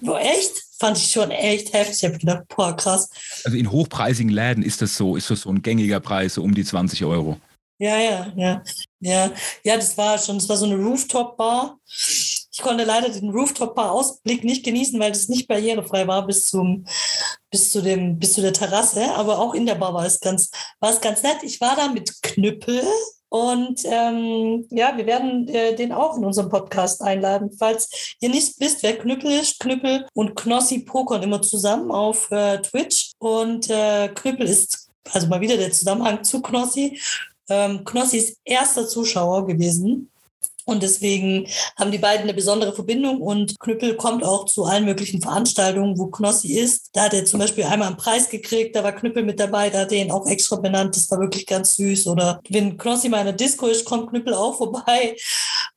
Boah, 0.01 0.19
echt? 0.19 0.63
Fand 0.79 0.97
ich 0.97 1.09
schon 1.11 1.29
echt 1.29 1.73
heftig. 1.73 1.97
Ich 1.97 2.05
habe 2.05 2.17
gedacht, 2.17 2.47
boah, 2.47 2.75
krass. 2.75 3.09
Also 3.43 3.55
in 3.55 3.71
hochpreisigen 3.71 4.31
Läden 4.31 4.63
ist 4.63 4.81
das 4.81 4.97
so, 4.97 5.15
ist 5.15 5.29
das 5.29 5.41
so 5.41 5.49
ein 5.49 5.61
gängiger 5.61 5.99
Preis, 5.99 6.33
so 6.33 6.43
um 6.43 6.55
die 6.55 6.63
20 6.63 7.05
Euro. 7.05 7.39
Ja, 7.77 7.97
ja, 7.97 8.33
ja, 8.35 8.63
ja, 8.99 9.31
ja, 9.63 9.75
das 9.75 9.97
war 9.97 10.17
schon, 10.17 10.37
das 10.37 10.49
war 10.49 10.57
so 10.57 10.65
eine 10.65 10.75
Rooftop-Bar. 10.75 11.79
Ich 12.59 12.63
konnte 12.63 12.83
leider 12.83 13.07
den 13.07 13.29
Rooftop-Bar-Ausblick 13.29 14.43
nicht 14.43 14.65
genießen, 14.65 14.99
weil 14.99 15.13
es 15.13 15.29
nicht 15.29 15.47
barrierefrei 15.47 16.05
war 16.07 16.27
bis 16.27 16.47
zum, 16.47 16.83
bis 17.49 17.71
zu 17.71 17.81
dem, 17.81 18.19
bis 18.19 18.33
zu 18.33 18.41
der 18.41 18.51
Terrasse. 18.51 19.15
Aber 19.15 19.39
auch 19.39 19.53
in 19.53 19.65
der 19.65 19.75
Bar 19.75 19.93
war 19.93 20.05
es 20.05 20.19
ganz, 20.19 20.51
war 20.81 20.89
es 20.89 20.99
ganz 20.99 21.23
nett. 21.23 21.37
Ich 21.43 21.61
war 21.61 21.77
da 21.77 21.87
mit 21.87 22.21
Knüppel. 22.21 22.83
Und 23.29 23.79
ähm, 23.85 24.67
ja, 24.71 24.97
wir 24.97 25.05
werden 25.05 25.47
äh, 25.47 25.73
den 25.73 25.93
auch 25.93 26.17
in 26.17 26.25
unserem 26.25 26.49
Podcast 26.49 27.01
einladen. 27.01 27.49
Falls 27.57 28.17
ihr 28.19 28.27
nicht 28.27 28.59
wisst, 28.59 28.83
wer 28.83 28.97
Knüppel 28.97 29.31
ist, 29.31 29.61
Knüppel 29.61 30.05
und 30.13 30.35
Knossi 30.35 30.79
pokern 30.79 31.23
immer 31.23 31.41
zusammen 31.41 31.91
auf 31.91 32.29
äh, 32.29 32.61
Twitch. 32.61 33.13
Und 33.19 33.69
äh, 33.69 34.09
Knüppel 34.09 34.45
ist 34.45 34.89
also 35.13 35.27
mal 35.27 35.39
wieder 35.39 35.55
der 35.55 35.71
Zusammenhang 35.71 36.25
zu 36.25 36.41
Knossi. 36.41 36.99
Ähm, 37.49 37.85
Knossi 37.85 38.17
ist 38.17 38.37
erster 38.43 38.85
Zuschauer 38.85 39.47
gewesen 39.47 40.11
und 40.69 40.83
deswegen 40.83 41.47
haben 41.77 41.91
die 41.91 41.97
beiden 41.97 42.23
eine 42.23 42.33
besondere 42.33 42.73
Verbindung 42.73 43.21
und 43.21 43.59
Knüppel 43.59 43.95
kommt 43.95 44.23
auch 44.23 44.45
zu 44.45 44.65
allen 44.65 44.85
möglichen 44.85 45.21
Veranstaltungen, 45.21 45.97
wo 45.97 46.07
Knossi 46.07 46.53
ist. 46.53 46.89
Da 46.93 47.03
hat 47.03 47.13
er 47.13 47.25
zum 47.25 47.39
Beispiel 47.39 47.65
einmal 47.65 47.87
einen 47.87 47.97
Preis 47.97 48.29
gekriegt, 48.29 48.75
da 48.75 48.83
war 48.83 48.91
Knüppel 48.91 49.23
mit 49.23 49.39
dabei, 49.39 49.69
da 49.69 49.79
hat 49.79 49.91
er 49.91 50.01
ihn 50.01 50.11
auch 50.11 50.27
extra 50.27 50.55
benannt, 50.55 50.95
das 50.95 51.09
war 51.11 51.19
wirklich 51.19 51.45
ganz 51.45 51.75
süß. 51.75 52.07
Oder 52.07 52.39
wenn 52.49 52.77
Knossi 52.77 53.09
mal 53.09 53.19
in 53.19 53.25
der 53.25 53.33
Disco 53.33 53.67
ist, 53.67 53.85
kommt 53.85 54.09
Knüppel 54.09 54.33
auch 54.33 54.57
vorbei. 54.57 55.15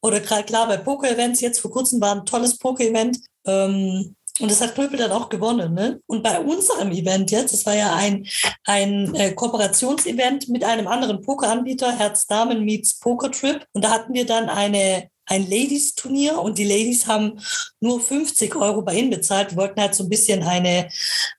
Oder 0.00 0.20
gerade 0.20 0.44
klar 0.44 0.68
bei 0.68 0.76
Poker-Events, 0.76 1.40
jetzt 1.40 1.60
vor 1.60 1.70
kurzem 1.70 2.00
war 2.00 2.14
ein 2.14 2.26
tolles 2.26 2.58
Poker-Event. 2.58 3.18
Ähm, 3.44 4.14
und 4.40 4.50
das 4.50 4.60
hat 4.60 4.74
Knüppel 4.74 4.98
dann 4.98 5.12
auch 5.12 5.28
gewonnen. 5.28 5.74
Ne? 5.74 6.00
Und 6.06 6.22
bei 6.22 6.40
unserem 6.40 6.90
Event 6.90 7.30
jetzt, 7.30 7.52
das 7.52 7.66
war 7.66 7.74
ja 7.74 7.94
ein, 7.94 8.26
ein 8.64 9.14
äh, 9.14 9.32
Kooperationsevent 9.32 10.48
mit 10.48 10.64
einem 10.64 10.88
anderen 10.88 11.20
Pokeranbieter, 11.20 11.92
Herz 11.98 12.26
Damen 12.26 12.64
meets 12.64 12.98
Poker 12.98 13.30
Trip. 13.30 13.66
Und 13.72 13.84
da 13.84 13.90
hatten 13.90 14.14
wir 14.14 14.24
dann 14.26 14.48
eine 14.48 15.10
ein 15.26 15.48
Ladies-Turnier 15.48 16.40
und 16.40 16.58
die 16.58 16.64
Ladies 16.64 17.06
haben 17.06 17.38
nur 17.80 18.00
50 18.00 18.54
Euro 18.56 18.82
bei 18.82 18.94
ihnen 18.96 19.10
bezahlt. 19.10 19.52
Wir 19.52 19.56
wollten 19.56 19.80
halt 19.80 19.94
so 19.94 20.02
ein 20.04 20.08
bisschen 20.08 20.42
eine, 20.42 20.88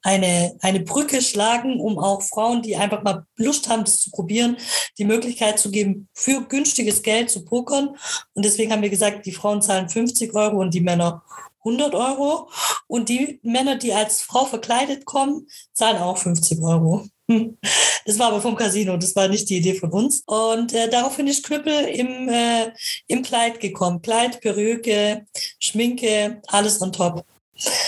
eine, 0.02 0.56
eine 0.62 0.80
Brücke 0.80 1.22
schlagen, 1.22 1.80
um 1.80 2.00
auch 2.00 2.22
Frauen, 2.22 2.62
die 2.62 2.76
einfach 2.76 3.04
mal 3.04 3.26
Lust 3.36 3.70
haben, 3.70 3.84
das 3.84 4.00
zu 4.00 4.10
probieren, 4.10 4.58
die 4.98 5.06
Möglichkeit 5.06 5.60
zu 5.60 5.70
geben, 5.70 6.08
für 6.14 6.42
günstiges 6.48 7.04
Geld 7.04 7.30
zu 7.30 7.44
pokern. 7.44 7.96
Und 8.34 8.46
deswegen 8.46 8.72
haben 8.72 8.82
wir 8.82 8.90
gesagt, 8.90 9.26
die 9.26 9.34
Frauen 9.34 9.62
zahlen 9.62 9.90
50 9.90 10.34
Euro 10.34 10.62
und 10.62 10.74
die 10.74 10.82
Männer 10.82 11.22
100 11.64 11.96
Euro. 11.96 12.50
Und 12.88 13.10
die 13.10 13.40
Männer, 13.44 13.78
die 13.78 13.94
als 13.94 14.22
Frau 14.22 14.46
verkleidet 14.46 15.06
kommen, 15.06 15.48
zahlen 15.74 15.98
auch 15.98 16.18
50 16.18 16.62
Euro. 16.62 17.06
Das 18.06 18.20
war 18.20 18.28
aber 18.28 18.42
vom 18.42 18.58
Casino, 18.58 18.98
das 18.98 19.16
war 19.16 19.30
nicht 19.30 19.50
die 19.50 19.56
Idee 19.56 19.76
von 19.76 19.90
uns. 19.90 20.24
Und 20.26 20.74
äh, 20.74 20.90
daraufhin 20.90 21.26
ist 21.28 21.46
Knüppel 21.46 21.86
im, 21.86 22.28
äh, 22.28 22.74
im 23.08 23.24
Kleid 23.24 23.62
gekommen. 23.62 24.02
Kleid, 24.02 24.42
Perücke, 24.42 25.26
Schminke, 25.58 26.42
alles 26.48 26.82
on 26.82 26.92
top. 26.92 27.26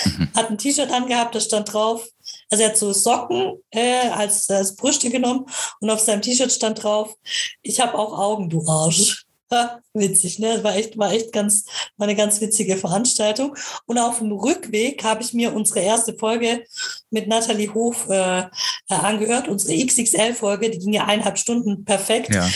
Mhm. 0.05 0.29
Hat 0.33 0.49
ein 0.49 0.57
T-Shirt 0.57 0.91
angehabt, 0.91 1.35
da 1.35 1.39
stand 1.41 1.73
drauf, 1.73 2.07
also 2.49 2.63
er 2.63 2.69
hat 2.69 2.77
so 2.77 2.93
Socken 2.93 3.57
äh, 3.71 4.09
als, 4.09 4.49
als 4.49 4.75
Brüste 4.75 5.09
genommen 5.09 5.45
und 5.79 5.89
auf 5.89 5.99
seinem 5.99 6.21
T-Shirt 6.21 6.51
stand 6.51 6.83
drauf, 6.83 7.15
ich 7.61 7.79
habe 7.79 7.97
auch 7.97 8.17
Augen, 8.17 8.49
du 8.49 8.65
Arsch. 8.67 9.24
Witzig, 9.93 10.39
ne? 10.39 10.55
Das 10.55 10.63
war 10.63 10.75
echt, 10.75 10.97
war 10.97 11.11
echt 11.11 11.31
ganz, 11.31 11.65
war 11.97 12.07
eine 12.07 12.15
ganz 12.15 12.41
witzige 12.41 12.77
Veranstaltung. 12.77 13.55
Und 13.85 13.97
auf 13.97 14.19
dem 14.19 14.31
Rückweg 14.31 15.03
habe 15.03 15.21
ich 15.21 15.33
mir 15.33 15.53
unsere 15.53 15.81
erste 15.81 16.17
Folge 16.17 16.63
mit 17.09 17.27
Nathalie 17.27 17.73
Hof 17.73 18.09
äh, 18.09 18.39
äh 18.39 18.45
angehört, 18.89 19.47
unsere 19.47 19.85
XXL-Folge, 19.85 20.69
die 20.69 20.79
ging 20.79 20.93
ja 20.93 21.05
eineinhalb 21.05 21.37
Stunden 21.37 21.85
perfekt 21.85 22.33
ja. 22.33 22.47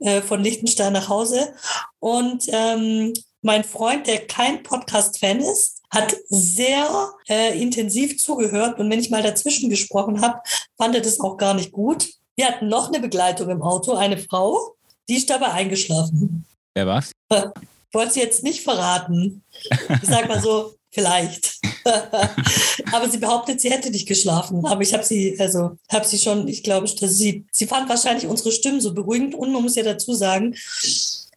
äh, 0.00 0.20
von 0.20 0.42
Liechtenstein 0.42 0.92
nach 0.92 1.08
Hause. 1.08 1.54
Und 1.98 2.44
ähm, 2.48 3.12
mein 3.40 3.64
Freund, 3.64 4.06
der 4.06 4.26
kein 4.26 4.62
Podcast-Fan 4.62 5.40
ist, 5.40 5.82
hat 5.90 6.16
sehr 6.28 7.12
äh, 7.28 7.60
intensiv 7.60 8.18
zugehört. 8.18 8.78
Und 8.78 8.90
wenn 8.90 9.00
ich 9.00 9.10
mal 9.10 9.22
dazwischen 9.22 9.68
gesprochen 9.68 10.20
habe, 10.22 10.40
fand 10.76 10.94
er 10.94 11.00
das 11.00 11.20
auch 11.20 11.36
gar 11.36 11.54
nicht 11.54 11.72
gut. 11.72 12.08
Wir 12.34 12.46
hatten 12.46 12.68
noch 12.68 12.88
eine 12.88 13.00
Begleitung 13.00 13.50
im 13.50 13.62
Auto, 13.62 13.92
eine 13.92 14.16
Frau, 14.16 14.76
die 15.12 15.18
ist 15.18 15.28
dabei 15.28 15.52
eingeschlafen. 15.52 16.46
Wer 16.74 16.86
war's? 16.86 17.12
Wollte 17.92 18.14
sie 18.14 18.20
jetzt 18.20 18.42
nicht 18.42 18.62
verraten. 18.62 19.44
Ich 20.02 20.08
sag 20.08 20.26
mal 20.26 20.40
so, 20.40 20.74
vielleicht. 20.90 21.58
aber 22.92 23.10
sie 23.10 23.18
behauptet, 23.18 23.60
sie 23.60 23.70
hätte 23.70 23.90
nicht 23.90 24.08
geschlafen. 24.08 24.64
Aber 24.64 24.80
ich 24.80 24.94
habe 24.94 25.04
sie, 25.04 25.36
also 25.38 25.72
habe 25.90 26.06
sie 26.06 26.18
schon, 26.18 26.48
ich 26.48 26.62
glaube, 26.62 26.88
sie, 26.88 27.44
sie 27.52 27.66
fand 27.66 27.90
wahrscheinlich 27.90 28.26
unsere 28.26 28.52
Stimmen 28.52 28.80
so 28.80 28.94
beruhigend. 28.94 29.34
Und 29.34 29.52
man 29.52 29.60
muss 29.60 29.74
ja 29.74 29.82
dazu 29.82 30.14
sagen, 30.14 30.54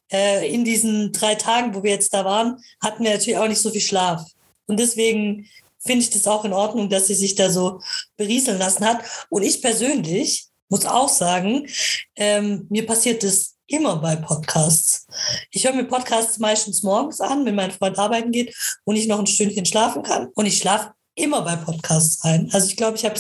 äh, 0.10 0.50
in 0.50 0.64
diesen 0.64 1.12
drei 1.12 1.36
Tagen, 1.36 1.76
wo 1.76 1.84
wir 1.84 1.92
jetzt 1.92 2.14
da 2.14 2.24
waren, 2.24 2.56
hatten 2.82 3.04
wir 3.04 3.12
natürlich 3.12 3.38
auch 3.38 3.50
nicht 3.50 3.62
so 3.62 3.72
viel 3.72 3.82
Schlaf. 3.82 4.26
Und 4.68 4.80
deswegen 4.80 5.50
finde 5.80 6.06
ich 6.06 6.12
das 6.12 6.28
auch 6.28 6.46
in 6.46 6.54
Ordnung, 6.54 6.90
dass 6.90 7.08
sie 7.08 7.14
sich 7.14 7.36
da 7.36 7.50
so 7.50 7.82
berieseln 8.16 8.58
lassen 8.58 8.86
hat. 8.86 9.04
Und 9.30 9.44
ich 9.44 9.62
persönlich 9.62 10.48
muss 10.70 10.86
auch 10.86 11.10
sagen, 11.10 11.68
ähm, 12.16 12.68
mir 12.70 12.86
passiert 12.86 13.24
das 13.24 13.55
immer 13.68 13.98
bei 13.98 14.16
Podcasts. 14.16 15.08
Ich 15.52 15.66
höre 15.66 15.74
mir 15.74 15.86
Podcasts 15.86 16.40
meistens 16.40 16.84
morgens 16.84 17.22
an, 17.22 17.46
wenn 17.46 17.56
mein 17.56 17.72
Freund 17.72 17.98
arbeiten 17.98 18.32
geht 18.32 18.56
und 18.84 18.96
ich 18.96 19.08
noch 19.08 19.20
ein 19.20 19.28
Stündchen 19.28 19.66
schlafen 19.66 20.04
kann. 20.04 20.28
Und 20.36 20.46
ich 20.46 20.58
schlafe 20.58 20.94
immer 21.16 21.42
bei 21.42 21.56
Podcasts 21.56 22.24
ein. 22.24 22.50
Also 22.52 22.68
ich 22.68 22.78
glaube, 22.78 22.98
ich 22.98 23.06
habe 23.06 23.20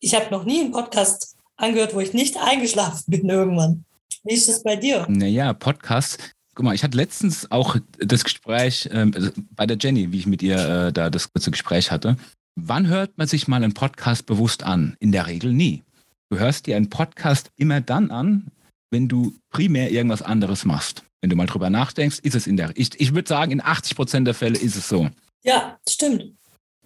ich 0.00 0.14
hab 0.14 0.30
noch 0.30 0.44
nie 0.44 0.60
einen 0.60 0.72
Podcast 0.72 1.36
angehört, 1.56 1.94
wo 1.94 2.00
ich 2.00 2.12
nicht 2.12 2.36
eingeschlafen 2.36 3.04
bin 3.06 3.28
irgendwann. 3.28 3.84
Wie 4.24 4.34
ist 4.34 4.48
das 4.48 4.62
bei 4.62 4.76
dir? 4.76 5.06
Naja, 5.08 5.52
Podcasts. 5.52 6.18
Guck 6.54 6.64
mal, 6.64 6.74
ich 6.74 6.82
hatte 6.82 6.96
letztens 6.96 7.50
auch 7.52 7.76
das 7.98 8.24
Gespräch 8.24 8.86
äh, 8.86 9.06
bei 9.54 9.64
der 9.64 9.78
Jenny, 9.78 10.10
wie 10.10 10.18
ich 10.18 10.26
mit 10.26 10.42
ihr 10.42 10.58
äh, 10.88 10.92
da 10.92 11.08
das 11.08 11.32
kurze 11.32 11.52
Gespräch 11.52 11.92
hatte. 11.92 12.16
Wann 12.56 12.88
hört 12.88 13.16
man 13.16 13.28
sich 13.28 13.46
mal 13.46 13.62
einen 13.62 13.74
Podcast 13.74 14.26
bewusst 14.26 14.64
an? 14.64 14.96
In 14.98 15.12
der 15.12 15.28
Regel 15.28 15.52
nie. 15.52 15.84
Du 16.30 16.38
hörst 16.38 16.66
dir 16.66 16.76
einen 16.76 16.90
Podcast 16.90 17.52
immer 17.56 17.80
dann 17.80 18.10
an, 18.10 18.50
wenn 18.90 19.08
du 19.08 19.34
primär 19.50 19.90
irgendwas 19.90 20.22
anderes 20.22 20.64
machst. 20.64 21.04
Wenn 21.20 21.30
du 21.30 21.36
mal 21.36 21.46
drüber 21.46 21.70
nachdenkst, 21.70 22.20
ist 22.20 22.34
es 22.34 22.46
in 22.46 22.56
der, 22.56 22.70
ich, 22.74 23.00
ich 23.00 23.14
würde 23.14 23.28
sagen, 23.28 23.52
in 23.52 23.60
80 23.60 23.96
Prozent 23.96 24.26
der 24.26 24.34
Fälle 24.34 24.58
ist 24.58 24.76
es 24.76 24.88
so. 24.88 25.08
Ja, 25.42 25.78
stimmt. 25.88 26.34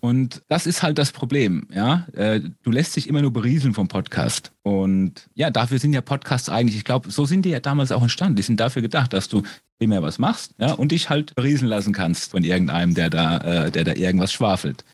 Und 0.05 0.43
das 0.49 0.67
ist 0.67 0.83
halt 0.83 0.99
das 0.99 1.13
Problem, 1.13 1.69
ja. 1.73 2.09
Äh, 2.13 2.41
du 2.65 2.73
lässt 2.73 2.97
dich 2.97 3.09
immer 3.09 3.23
nur 3.23 3.33
berieseln 3.33 3.73
vom 3.73 3.87
Podcast. 3.87 4.51
Und 4.63 5.29
ja, 5.35 5.51
dafür 5.51 5.79
sind 5.79 5.93
ja 5.93 6.01
Podcasts 6.01 6.49
eigentlich, 6.49 6.77
ich 6.77 6.85
glaube, 6.85 7.13
so 7.13 7.25
sind 7.25 7.45
die 7.45 7.51
ja 7.51 7.61
damals 7.61 7.93
auch 7.93 8.03
entstanden. 8.03 8.35
Die 8.35 8.43
sind 8.43 8.59
dafür 8.59 8.83
gedacht, 8.83 9.13
dass 9.13 9.29
du 9.29 9.43
primär 9.79 10.03
was 10.03 10.19
machst, 10.19 10.55
ja, 10.59 10.73
und 10.73 10.91
dich 10.91 11.09
halt 11.09 11.37
berieseln 11.37 11.69
lassen 11.69 11.93
kannst 11.93 12.33
von 12.33 12.43
irgendeinem, 12.43 12.95
der 12.95 13.11
da, 13.11 13.39
äh, 13.39 13.71
der 13.71 13.85
da 13.85 13.93
irgendwas 13.93 14.33
schwafelt. 14.33 14.85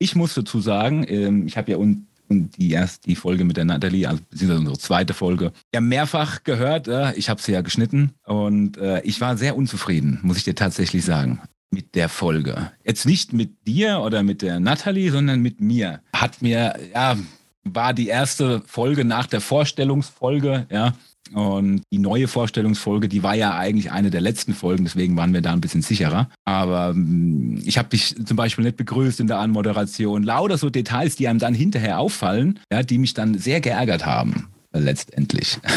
Ich 0.00 0.16
muss 0.16 0.34
dazu 0.34 0.60
sagen, 0.60 1.06
ähm, 1.08 1.46
ich 1.46 1.56
habe 1.56 1.70
ja 1.70 1.76
un 1.76 2.08
die 2.28 2.70
erst 2.70 3.06
die 3.06 3.16
Folge 3.16 3.44
mit 3.44 3.56
der 3.56 3.64
Nathalie, 3.64 4.08
also 4.08 4.22
beziehungsweise 4.30 4.60
unsere 4.60 4.78
zweite 4.78 5.14
Folge, 5.14 5.52
ja 5.74 5.80
mehrfach 5.80 6.44
gehört. 6.44 6.88
Äh, 6.88 7.14
ich 7.14 7.28
habe 7.28 7.40
sie 7.40 7.52
ja 7.52 7.60
geschnitten 7.60 8.12
und 8.24 8.76
äh, 8.78 9.00
ich 9.02 9.20
war 9.20 9.36
sehr 9.36 9.56
unzufrieden, 9.56 10.20
muss 10.22 10.36
ich 10.36 10.44
dir 10.44 10.54
tatsächlich 10.54 11.04
sagen, 11.04 11.40
mit 11.70 11.94
der 11.94 12.08
Folge. 12.08 12.70
Jetzt 12.84 13.06
nicht 13.06 13.32
mit 13.32 13.66
dir 13.66 14.00
oder 14.00 14.22
mit 14.22 14.42
der 14.42 14.60
Nathalie, 14.60 15.10
sondern 15.10 15.40
mit 15.40 15.60
mir. 15.60 16.00
Hat 16.12 16.42
mir, 16.42 16.78
ja, 16.94 17.16
war 17.64 17.92
die 17.92 18.08
erste 18.08 18.62
Folge 18.66 19.04
nach 19.04 19.26
der 19.26 19.40
Vorstellungsfolge, 19.40 20.66
ja, 20.70 20.94
und 21.32 21.82
die 21.92 21.98
neue 21.98 22.28
Vorstellungsfolge, 22.28 23.08
die 23.08 23.22
war 23.22 23.34
ja 23.34 23.56
eigentlich 23.56 23.90
eine 23.92 24.10
der 24.10 24.20
letzten 24.20 24.54
Folgen, 24.54 24.84
deswegen 24.84 25.16
waren 25.16 25.34
wir 25.34 25.42
da 25.42 25.52
ein 25.52 25.60
bisschen 25.60 25.82
sicherer. 25.82 26.28
Aber 26.44 26.92
mm, 26.94 27.62
ich 27.64 27.78
habe 27.78 27.88
dich 27.88 28.14
zum 28.24 28.36
Beispiel 28.36 28.64
nicht 28.64 28.76
begrüßt 28.76 29.20
in 29.20 29.26
der 29.26 29.38
Anmoderation. 29.38 30.22
Lauter 30.22 30.58
so 30.58 30.70
Details, 30.70 31.16
die 31.16 31.28
einem 31.28 31.38
dann 31.38 31.54
hinterher 31.54 31.98
auffallen, 31.98 32.60
ja, 32.72 32.82
die 32.82 32.98
mich 32.98 33.14
dann 33.14 33.38
sehr 33.38 33.60
geärgert 33.60 34.06
haben, 34.06 34.48
letztendlich. 34.72 35.58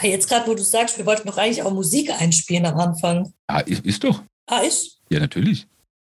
Ah, 0.00 0.06
jetzt 0.06 0.28
gerade, 0.28 0.46
wo 0.46 0.54
du 0.54 0.62
sagst, 0.62 0.96
wir 0.96 1.06
wollten 1.06 1.26
doch 1.26 1.38
eigentlich 1.38 1.64
auch 1.64 1.74
Musik 1.74 2.08
einspielen 2.20 2.64
am 2.66 2.78
Anfang. 2.78 3.32
Ah, 3.48 3.58
ist, 3.58 3.84
ist 3.84 4.04
doch. 4.04 4.22
Ah, 4.46 4.60
ist? 4.60 5.00
Ja, 5.10 5.18
natürlich. 5.18 5.66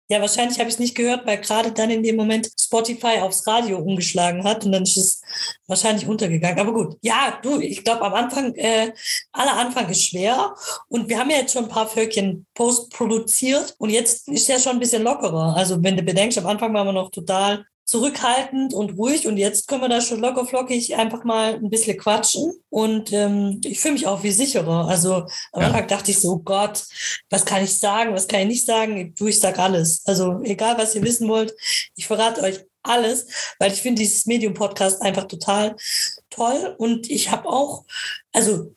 Ja, 0.09 0.21
wahrscheinlich 0.21 0.57
habe 0.59 0.69
ich 0.69 0.75
es 0.75 0.79
nicht 0.79 0.95
gehört, 0.95 1.25
weil 1.25 1.39
gerade 1.39 1.71
dann 1.73 1.89
in 1.89 2.01
dem 2.01 2.15
Moment 2.15 2.49
Spotify 2.57 3.19
aufs 3.19 3.45
Radio 3.45 3.79
umgeschlagen 3.79 4.45
hat 4.45 4.65
und 4.65 4.71
dann 4.71 4.83
ist 4.83 4.95
es 4.95 5.21
wahrscheinlich 5.67 6.07
untergegangen. 6.07 6.59
Aber 6.59 6.73
gut, 6.73 6.97
ja, 7.01 7.37
du, 7.41 7.59
ich 7.59 7.83
glaube, 7.83 8.03
am 8.05 8.13
Anfang, 8.13 8.55
äh, 8.55 8.93
aller 9.33 9.57
Anfang 9.57 9.89
ist 9.89 10.03
schwer 10.03 10.55
und 10.87 11.09
wir 11.09 11.19
haben 11.19 11.29
ja 11.29 11.37
jetzt 11.37 11.53
schon 11.53 11.65
ein 11.65 11.69
paar 11.69 11.87
Völkchen 11.87 12.45
Post 12.53 12.91
produziert 12.91 13.75
und 13.79 13.89
jetzt 13.89 14.29
ist 14.29 14.47
ja 14.47 14.59
schon 14.59 14.73
ein 14.73 14.79
bisschen 14.79 15.03
lockerer. 15.03 15.55
Also 15.57 15.83
wenn 15.83 15.97
du 15.97 16.03
bedenkst, 16.03 16.37
am 16.37 16.47
Anfang 16.47 16.73
waren 16.73 16.87
wir 16.87 16.93
noch 16.93 17.11
total 17.11 17.65
zurückhaltend 17.87 18.73
und 18.73 18.97
ruhig 18.97 19.27
und 19.27 19.37
jetzt 19.37 19.69
können 19.69 19.81
wir 19.81 19.87
da 19.87 20.01
schon 20.01 20.19
locker 20.19 20.45
flockig 20.45 20.95
einfach 20.97 21.23
mal 21.23 21.53
ein 21.53 21.69
bisschen 21.69 21.97
quatschen 21.97 22.51
und 22.69 23.13
ähm, 23.13 23.61
ich 23.63 23.79
fühle 23.79 23.93
mich 23.93 24.05
auch 24.05 24.23
wie 24.23 24.31
sicherer. 24.31 24.89
Also 24.89 25.25
am 25.53 25.61
ja. 25.61 25.67
Anfang 25.67 25.87
dachte 25.87 26.11
ich 26.11 26.19
so, 26.19 26.37
Gott, 26.39 26.83
was 27.29 27.45
kann 27.45 27.63
ich 27.63 27.79
sagen, 27.79 28.13
was 28.13 28.27
kann 28.27 28.41
ich 28.41 28.47
nicht 28.47 28.65
sagen? 28.65 29.15
Du, 29.17 29.27
ich 29.27 29.39
sag 29.39 29.57
alles. 29.57 30.01
Also 30.05 30.41
egal, 30.43 30.77
was 30.77 30.95
ihr 30.95 31.01
wissen 31.01 31.29
wollt, 31.29 31.55
ich 31.95 32.05
verrate 32.05 32.41
euch 32.41 32.59
alles, 32.83 33.27
weil 33.57 33.71
ich 33.71 33.81
finde 33.81 34.01
dieses 34.01 34.25
Medium-Podcast 34.25 35.01
einfach 35.01 35.25
total 35.25 35.77
toll 36.29 36.75
und 36.77 37.09
ich 37.09 37.31
habe 37.31 37.47
auch, 37.47 37.85
also 38.33 38.75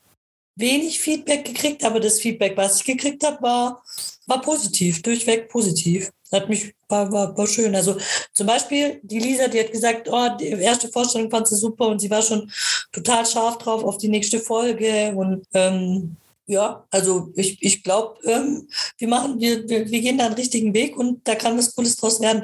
wenig 0.55 1.01
Feedback 1.01 1.43
gekriegt, 1.43 1.83
aber 1.83 1.99
das 1.99 2.21
Feedback, 2.21 2.55
was 2.55 2.77
ich 2.77 2.85
gekriegt 2.85 3.25
habe, 3.25 3.41
war, 3.41 3.83
war 4.27 4.41
positiv, 4.41 5.01
durchweg 5.01 5.49
positiv. 5.49 6.11
Hat 6.31 6.47
mich, 6.49 6.73
war, 6.87 7.11
war, 7.11 7.37
war 7.37 7.47
schön. 7.47 7.75
Also 7.75 7.97
zum 8.33 8.47
Beispiel 8.47 8.99
die 9.03 9.19
Lisa, 9.19 9.47
die 9.47 9.59
hat 9.59 9.71
gesagt, 9.71 10.07
oh, 10.09 10.29
die 10.39 10.47
erste 10.47 10.87
Vorstellung 10.87 11.29
fand 11.29 11.47
sie 11.47 11.55
super 11.55 11.87
und 11.87 11.99
sie 11.99 12.09
war 12.09 12.21
schon 12.21 12.49
total 12.91 13.25
scharf 13.25 13.57
drauf 13.57 13.83
auf 13.83 13.97
die 13.97 14.09
nächste 14.09 14.39
Folge. 14.39 15.13
Und 15.15 15.45
ähm, 15.53 16.15
ja, 16.51 16.85
also 16.91 17.31
ich, 17.35 17.61
ich 17.61 17.81
glaube, 17.81 18.19
ähm, 18.25 18.67
wir 18.97 19.07
machen, 19.07 19.39
wir, 19.39 19.67
wir, 19.69 19.85
gehen 19.85 20.17
da 20.17 20.25
einen 20.25 20.35
richtigen 20.35 20.73
Weg 20.73 20.97
und 20.97 21.25
da 21.25 21.35
kann 21.35 21.57
was 21.57 21.73
Cooles 21.73 21.95
draus 21.95 22.19
werden. 22.19 22.43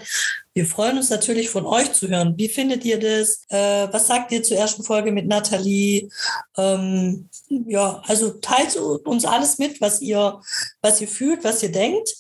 Wir 0.53 0.65
freuen 0.65 0.97
uns 0.97 1.09
natürlich 1.09 1.49
von 1.49 1.65
euch 1.65 1.91
zu 1.91 2.07
hören. 2.07 2.33
Wie 2.37 2.47
findet 2.47 2.85
ihr 2.85 2.99
das? 2.99 3.41
Äh, 3.49 3.91
was 3.91 4.07
sagt 4.07 4.31
ihr 4.31 4.43
zur 4.43 4.57
ersten 4.57 4.83
Folge 4.83 5.11
mit 5.11 5.27
Nathalie? 5.27 6.07
Ähm, 6.57 7.27
ja, 7.49 8.01
also 8.05 8.29
teilt 8.41 8.77
uns 8.77 9.25
alles 9.25 9.57
mit, 9.57 9.81
was 9.81 10.01
ihr, 10.01 10.39
was 10.81 11.01
ihr 11.01 11.09
fühlt, 11.09 11.43
was 11.43 11.61
ihr 11.61 11.71
denkt. 11.71 12.15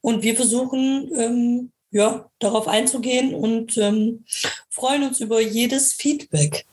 Und 0.00 0.24
wir 0.24 0.34
versuchen, 0.34 1.08
ähm, 1.14 1.72
ja, 1.90 2.28
darauf 2.40 2.66
einzugehen 2.66 3.32
und 3.32 3.78
ähm, 3.78 4.24
freuen 4.68 5.04
uns 5.04 5.20
über 5.20 5.40
jedes 5.40 5.92
Feedback. 5.92 6.66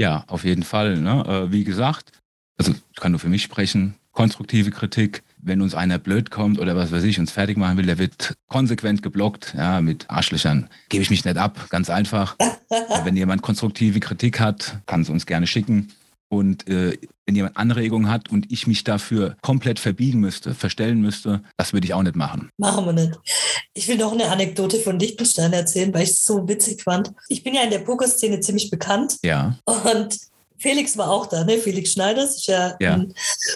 Ja, 0.00 0.24
auf 0.26 0.44
jeden 0.44 0.62
Fall. 0.62 0.96
Ne? 0.96 1.22
Äh, 1.26 1.52
wie 1.52 1.64
gesagt, 1.64 2.12
also 2.58 2.72
ich 2.72 2.96
kann 2.96 3.12
nur 3.12 3.20
für 3.20 3.28
mich 3.28 3.42
sprechen, 3.42 3.94
konstruktive 4.16 4.72
Kritik. 4.72 5.22
Wenn 5.38 5.60
uns 5.60 5.76
einer 5.76 5.98
blöd 5.98 6.32
kommt 6.32 6.58
oder 6.58 6.74
was 6.74 6.90
weiß 6.90 7.04
ich, 7.04 7.20
uns 7.20 7.30
fertig 7.30 7.56
machen 7.56 7.76
will, 7.76 7.86
der 7.86 7.98
wird 7.98 8.34
konsequent 8.48 9.02
geblockt, 9.02 9.54
ja, 9.56 9.80
mit 9.80 10.06
Arschlöchern. 10.10 10.68
Gebe 10.88 11.02
ich 11.02 11.10
mich 11.10 11.24
nicht 11.24 11.36
ab, 11.36 11.66
ganz 11.70 11.88
einfach. 11.88 12.36
Wenn 13.04 13.16
jemand 13.16 13.42
konstruktive 13.42 14.00
Kritik 14.00 14.40
hat, 14.40 14.80
kann 14.86 15.02
es 15.02 15.10
uns 15.10 15.26
gerne 15.26 15.46
schicken. 15.46 15.92
Und 16.28 16.68
äh, 16.68 16.98
wenn 17.24 17.36
jemand 17.36 17.56
Anregungen 17.56 18.10
hat 18.10 18.32
und 18.32 18.50
ich 18.50 18.66
mich 18.66 18.82
dafür 18.82 19.36
komplett 19.42 19.78
verbiegen 19.78 20.18
müsste, 20.18 20.54
verstellen 20.54 21.00
müsste, 21.00 21.42
das 21.56 21.72
würde 21.72 21.86
ich 21.86 21.94
auch 21.94 22.02
nicht 22.02 22.16
machen. 22.16 22.50
Machen 22.56 22.84
wir 22.84 22.92
nicht. 22.92 23.12
Ich 23.74 23.86
will 23.86 23.96
noch 23.96 24.12
eine 24.12 24.28
Anekdote 24.28 24.80
von 24.80 24.98
Lichtenstein 24.98 25.52
erzählen, 25.52 25.94
weil 25.94 26.02
ich 26.02 26.10
es 26.10 26.24
so 26.24 26.48
witzig 26.48 26.82
fand. 26.82 27.12
Ich 27.28 27.44
bin 27.44 27.54
ja 27.54 27.62
in 27.62 27.70
der 27.70 27.78
Pokerszene 27.78 28.40
ziemlich 28.40 28.70
bekannt. 28.70 29.18
Ja. 29.22 29.56
Und 29.66 30.18
Felix 30.58 30.96
war 30.96 31.10
auch 31.10 31.26
da, 31.26 31.44
ne? 31.44 31.58
Felix 31.58 31.92
Schneiders, 31.92 32.36
ist 32.36 32.46
ja, 32.46 32.76
ja. 32.80 32.94
ein 32.94 33.14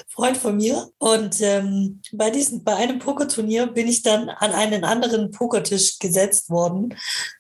Freund 0.09 0.37
von 0.37 0.57
mir. 0.57 0.89
Und 0.99 1.41
ähm, 1.41 2.01
bei, 2.13 2.31
diesem, 2.31 2.63
bei 2.65 2.77
einem 2.77 2.99
Pokerturnier 2.99 3.67
bin 3.67 3.89
ich 3.89 4.03
dann 4.03 4.29
an 4.29 4.53
einen 4.53 4.85
anderen 4.85 5.31
Pokertisch 5.31 5.99
gesetzt 5.99 6.51
worden 6.51 6.95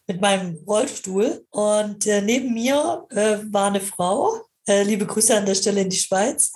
mit 0.06 0.20
meinem 0.20 0.56
Rollstuhl. 0.66 1.44
Und 1.50 2.06
äh, 2.06 2.22
neben 2.22 2.54
mir 2.54 3.06
äh, 3.10 3.38
war 3.50 3.68
eine 3.68 3.80
Frau. 3.80 4.40
Äh, 4.66 4.84
liebe 4.84 5.06
Grüße 5.06 5.36
an 5.36 5.46
der 5.46 5.54
Stelle 5.54 5.80
in 5.80 5.90
die 5.90 5.96
Schweiz. 5.96 6.52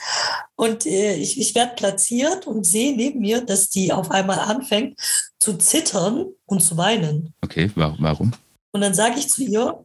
Und 0.56 0.86
äh, 0.86 1.14
ich, 1.14 1.40
ich 1.40 1.54
werde 1.54 1.74
platziert 1.74 2.46
und 2.46 2.64
sehe 2.64 2.94
neben 2.94 3.20
mir, 3.20 3.40
dass 3.40 3.70
die 3.70 3.92
auf 3.92 4.10
einmal 4.10 4.38
anfängt 4.38 5.00
zu 5.38 5.56
zittern 5.56 6.26
und 6.46 6.60
zu 6.60 6.76
weinen. 6.76 7.34
Okay, 7.42 7.70
warum? 7.74 8.32
Und 8.72 8.80
dann 8.80 8.94
sage 8.94 9.18
ich 9.18 9.28
zu 9.28 9.42
ihr, 9.42 9.84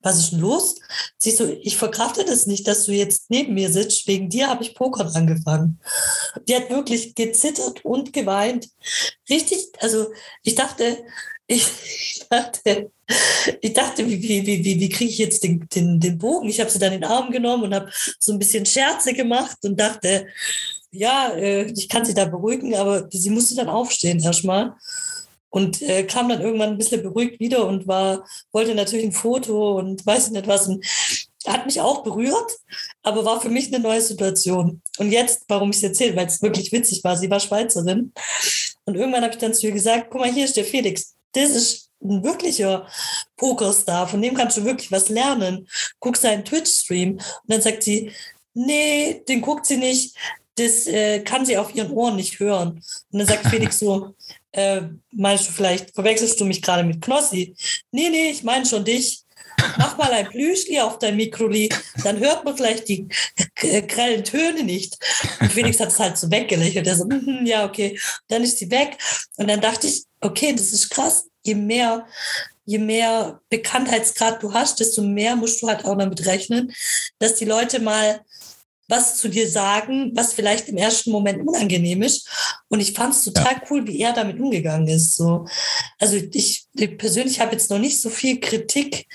was 0.00 0.18
ist 0.18 0.32
denn 0.32 0.40
los? 0.40 0.76
Siehst 1.16 1.40
du, 1.40 1.52
ich 1.52 1.76
verkrafte 1.76 2.24
das 2.24 2.46
nicht, 2.46 2.66
dass 2.68 2.84
du 2.84 2.92
jetzt 2.92 3.30
neben 3.30 3.54
mir 3.54 3.70
sitzt. 3.70 4.06
Wegen 4.06 4.28
dir 4.28 4.48
habe 4.48 4.62
ich 4.62 4.74
Pokern 4.74 5.08
angefangen. 5.08 5.80
Die 6.48 6.54
hat 6.54 6.70
wirklich 6.70 7.14
gezittert 7.14 7.84
und 7.84 8.12
geweint. 8.12 8.68
Richtig, 9.28 9.68
also 9.80 10.08
ich 10.44 10.54
dachte, 10.54 10.98
ich 11.46 11.66
dachte, 12.30 12.90
ich 13.60 13.72
dachte, 13.72 14.06
wie, 14.06 14.22
wie, 14.22 14.46
wie, 14.46 14.80
wie 14.80 14.88
kriege 14.88 15.10
ich 15.10 15.18
jetzt 15.18 15.42
den, 15.42 15.66
den, 15.74 15.98
den 15.98 16.18
Bogen? 16.18 16.48
Ich 16.48 16.60
habe 16.60 16.70
sie 16.70 16.78
dann 16.78 16.92
in 16.92 17.00
den 17.00 17.10
Arm 17.10 17.30
genommen 17.30 17.64
und 17.64 17.74
habe 17.74 17.90
so 18.18 18.32
ein 18.32 18.38
bisschen 18.38 18.66
Scherze 18.66 19.14
gemacht 19.14 19.56
und 19.64 19.80
dachte, 19.80 20.26
ja, 20.90 21.30
äh, 21.32 21.64
ich 21.72 21.88
kann 21.88 22.04
sie 22.04 22.14
da 22.14 22.26
beruhigen, 22.26 22.74
aber 22.74 23.08
sie 23.10 23.30
musste 23.30 23.54
dann 23.56 23.68
aufstehen 23.68 24.20
erstmal 24.20 24.74
und 25.50 25.82
äh, 25.82 26.04
kam 26.04 26.28
dann 26.28 26.40
irgendwann 26.40 26.70
ein 26.70 26.78
bisschen 26.78 27.02
beruhigt 27.02 27.40
wieder 27.40 27.66
und 27.66 27.86
war, 27.86 28.26
wollte 28.52 28.74
natürlich 28.74 29.06
ein 29.06 29.12
Foto 29.12 29.78
und 29.78 30.04
weiß 30.04 30.30
nicht 30.30 30.46
was. 30.46 30.68
Und 30.68 30.84
hat 31.46 31.66
mich 31.66 31.80
auch 31.80 32.02
berührt, 32.02 32.56
aber 33.02 33.24
war 33.24 33.40
für 33.40 33.48
mich 33.48 33.68
eine 33.68 33.82
neue 33.82 34.00
Situation. 34.00 34.82
Und 34.98 35.12
jetzt, 35.12 35.44
warum 35.48 35.70
ich 35.70 35.76
es 35.76 35.82
erzähle, 35.82 36.16
weil 36.16 36.26
es 36.26 36.42
wirklich 36.42 36.72
witzig 36.72 37.02
war, 37.04 37.16
sie 37.16 37.30
war 37.30 37.40
Schweizerin. 37.40 38.12
Und 38.84 38.94
irgendwann 38.96 39.22
habe 39.22 39.32
ich 39.32 39.38
dann 39.38 39.54
zu 39.54 39.66
ihr 39.66 39.72
gesagt, 39.72 40.08
guck 40.10 40.20
mal, 40.20 40.32
hier 40.32 40.44
ist 40.44 40.56
der 40.56 40.64
Felix. 40.64 41.14
Das 41.32 41.50
ist 41.50 41.90
ein 42.02 42.22
wirklicher 42.22 42.86
Pokerstar, 43.36 44.08
von 44.08 44.22
dem 44.22 44.34
kannst 44.34 44.56
du 44.56 44.64
wirklich 44.64 44.92
was 44.92 45.08
lernen. 45.08 45.68
Guck 46.00 46.16
seinen 46.16 46.44
Twitch-Stream. 46.44 47.12
Und 47.12 47.22
dann 47.46 47.60
sagt 47.60 47.82
sie, 47.82 48.12
nee, 48.54 49.22
den 49.28 49.40
guckt 49.40 49.66
sie 49.66 49.76
nicht. 49.76 50.16
Das 50.56 50.86
äh, 50.86 51.20
kann 51.20 51.46
sie 51.46 51.56
auf 51.56 51.74
ihren 51.74 51.92
Ohren 51.92 52.16
nicht 52.16 52.40
hören. 52.40 52.82
Und 53.12 53.18
dann 53.18 53.26
sagt 53.26 53.46
Felix 53.46 53.78
so, 53.78 54.14
äh, 54.52 54.82
meinst 55.12 55.48
du 55.48 55.52
vielleicht, 55.52 55.94
verwechselst 55.94 56.40
du 56.40 56.44
mich 56.44 56.62
gerade 56.62 56.84
mit 56.84 57.02
Knossi? 57.02 57.54
Nee, 57.90 58.10
nee, 58.10 58.30
ich 58.30 58.42
meine 58.42 58.66
schon 58.66 58.84
dich. 58.84 59.22
Mach 59.76 59.96
mal 59.98 60.12
ein 60.12 60.28
Plüschli 60.28 60.78
auf 60.80 60.98
dein 61.00 61.16
Mikroli, 61.16 61.68
dann 62.04 62.20
hört 62.20 62.44
man 62.44 62.56
vielleicht 62.56 62.88
die 62.88 63.08
grellen 63.56 64.22
Töne 64.22 64.62
nicht. 64.62 64.96
Und 65.40 65.52
Felix 65.52 65.80
hat 65.80 65.88
es 65.88 65.98
halt 65.98 66.16
so 66.16 66.30
weggelächelt. 66.30 66.86
Er 66.86 66.94
so, 66.94 67.04
mm, 67.04 67.44
ja, 67.44 67.64
okay. 67.64 67.98
Dann 68.28 68.44
ist 68.44 68.58
sie 68.58 68.70
weg. 68.70 68.96
Und 69.36 69.48
dann 69.48 69.60
dachte 69.60 69.88
ich, 69.88 70.04
okay, 70.20 70.52
das 70.52 70.72
ist 70.72 70.90
krass. 70.90 71.26
Je 71.44 71.56
mehr, 71.56 72.06
je 72.66 72.78
mehr 72.78 73.40
Bekanntheitsgrad 73.48 74.42
du 74.42 74.52
hast, 74.52 74.78
desto 74.78 75.02
mehr 75.02 75.34
musst 75.34 75.60
du 75.60 75.66
halt 75.66 75.84
auch 75.84 75.96
damit 75.96 76.24
rechnen, 76.26 76.72
dass 77.18 77.34
die 77.34 77.44
Leute 77.44 77.80
mal 77.80 78.20
was 78.88 79.16
zu 79.16 79.28
dir 79.28 79.48
sagen, 79.48 80.12
was 80.14 80.32
vielleicht 80.32 80.68
im 80.68 80.78
ersten 80.78 81.10
Moment 81.10 81.46
unangenehm 81.46 82.02
ist. 82.02 82.28
Und 82.68 82.80
ich 82.80 82.94
fand 82.94 83.14
es 83.14 83.22
total 83.22 83.54
ja. 83.54 83.62
cool, 83.70 83.86
wie 83.86 84.00
er 84.00 84.14
damit 84.14 84.40
umgegangen 84.40 84.88
ist. 84.88 85.14
So. 85.14 85.46
Also 85.98 86.16
ich, 86.16 86.66
ich 86.74 86.98
persönlich 86.98 87.40
habe 87.40 87.52
jetzt 87.52 87.70
noch 87.70 87.78
nicht 87.78 88.00
so 88.00 88.08
viel 88.08 88.40
Kritik 88.40 89.06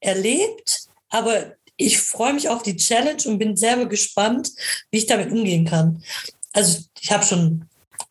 erlebt, 0.00 0.88
aber 1.08 1.54
ich 1.76 2.00
freue 2.00 2.34
mich 2.34 2.48
auf 2.48 2.62
die 2.62 2.76
Challenge 2.76 3.22
und 3.26 3.38
bin 3.38 3.56
selber 3.56 3.86
gespannt, 3.86 4.50
wie 4.90 4.98
ich 4.98 5.06
damit 5.06 5.30
umgehen 5.30 5.64
kann. 5.64 6.02
Also 6.52 6.80
ich 7.00 7.10
habe 7.10 7.24
schon 7.24 7.64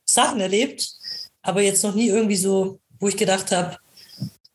Sachen 0.05 0.39
erlebt, 0.39 0.93
aber 1.41 1.61
jetzt 1.61 1.83
noch 1.83 1.93
nie 1.93 2.07
irgendwie 2.07 2.37
so, 2.37 2.79
wo 2.99 3.07
ich 3.07 3.17
gedacht 3.17 3.51
habe, 3.51 3.77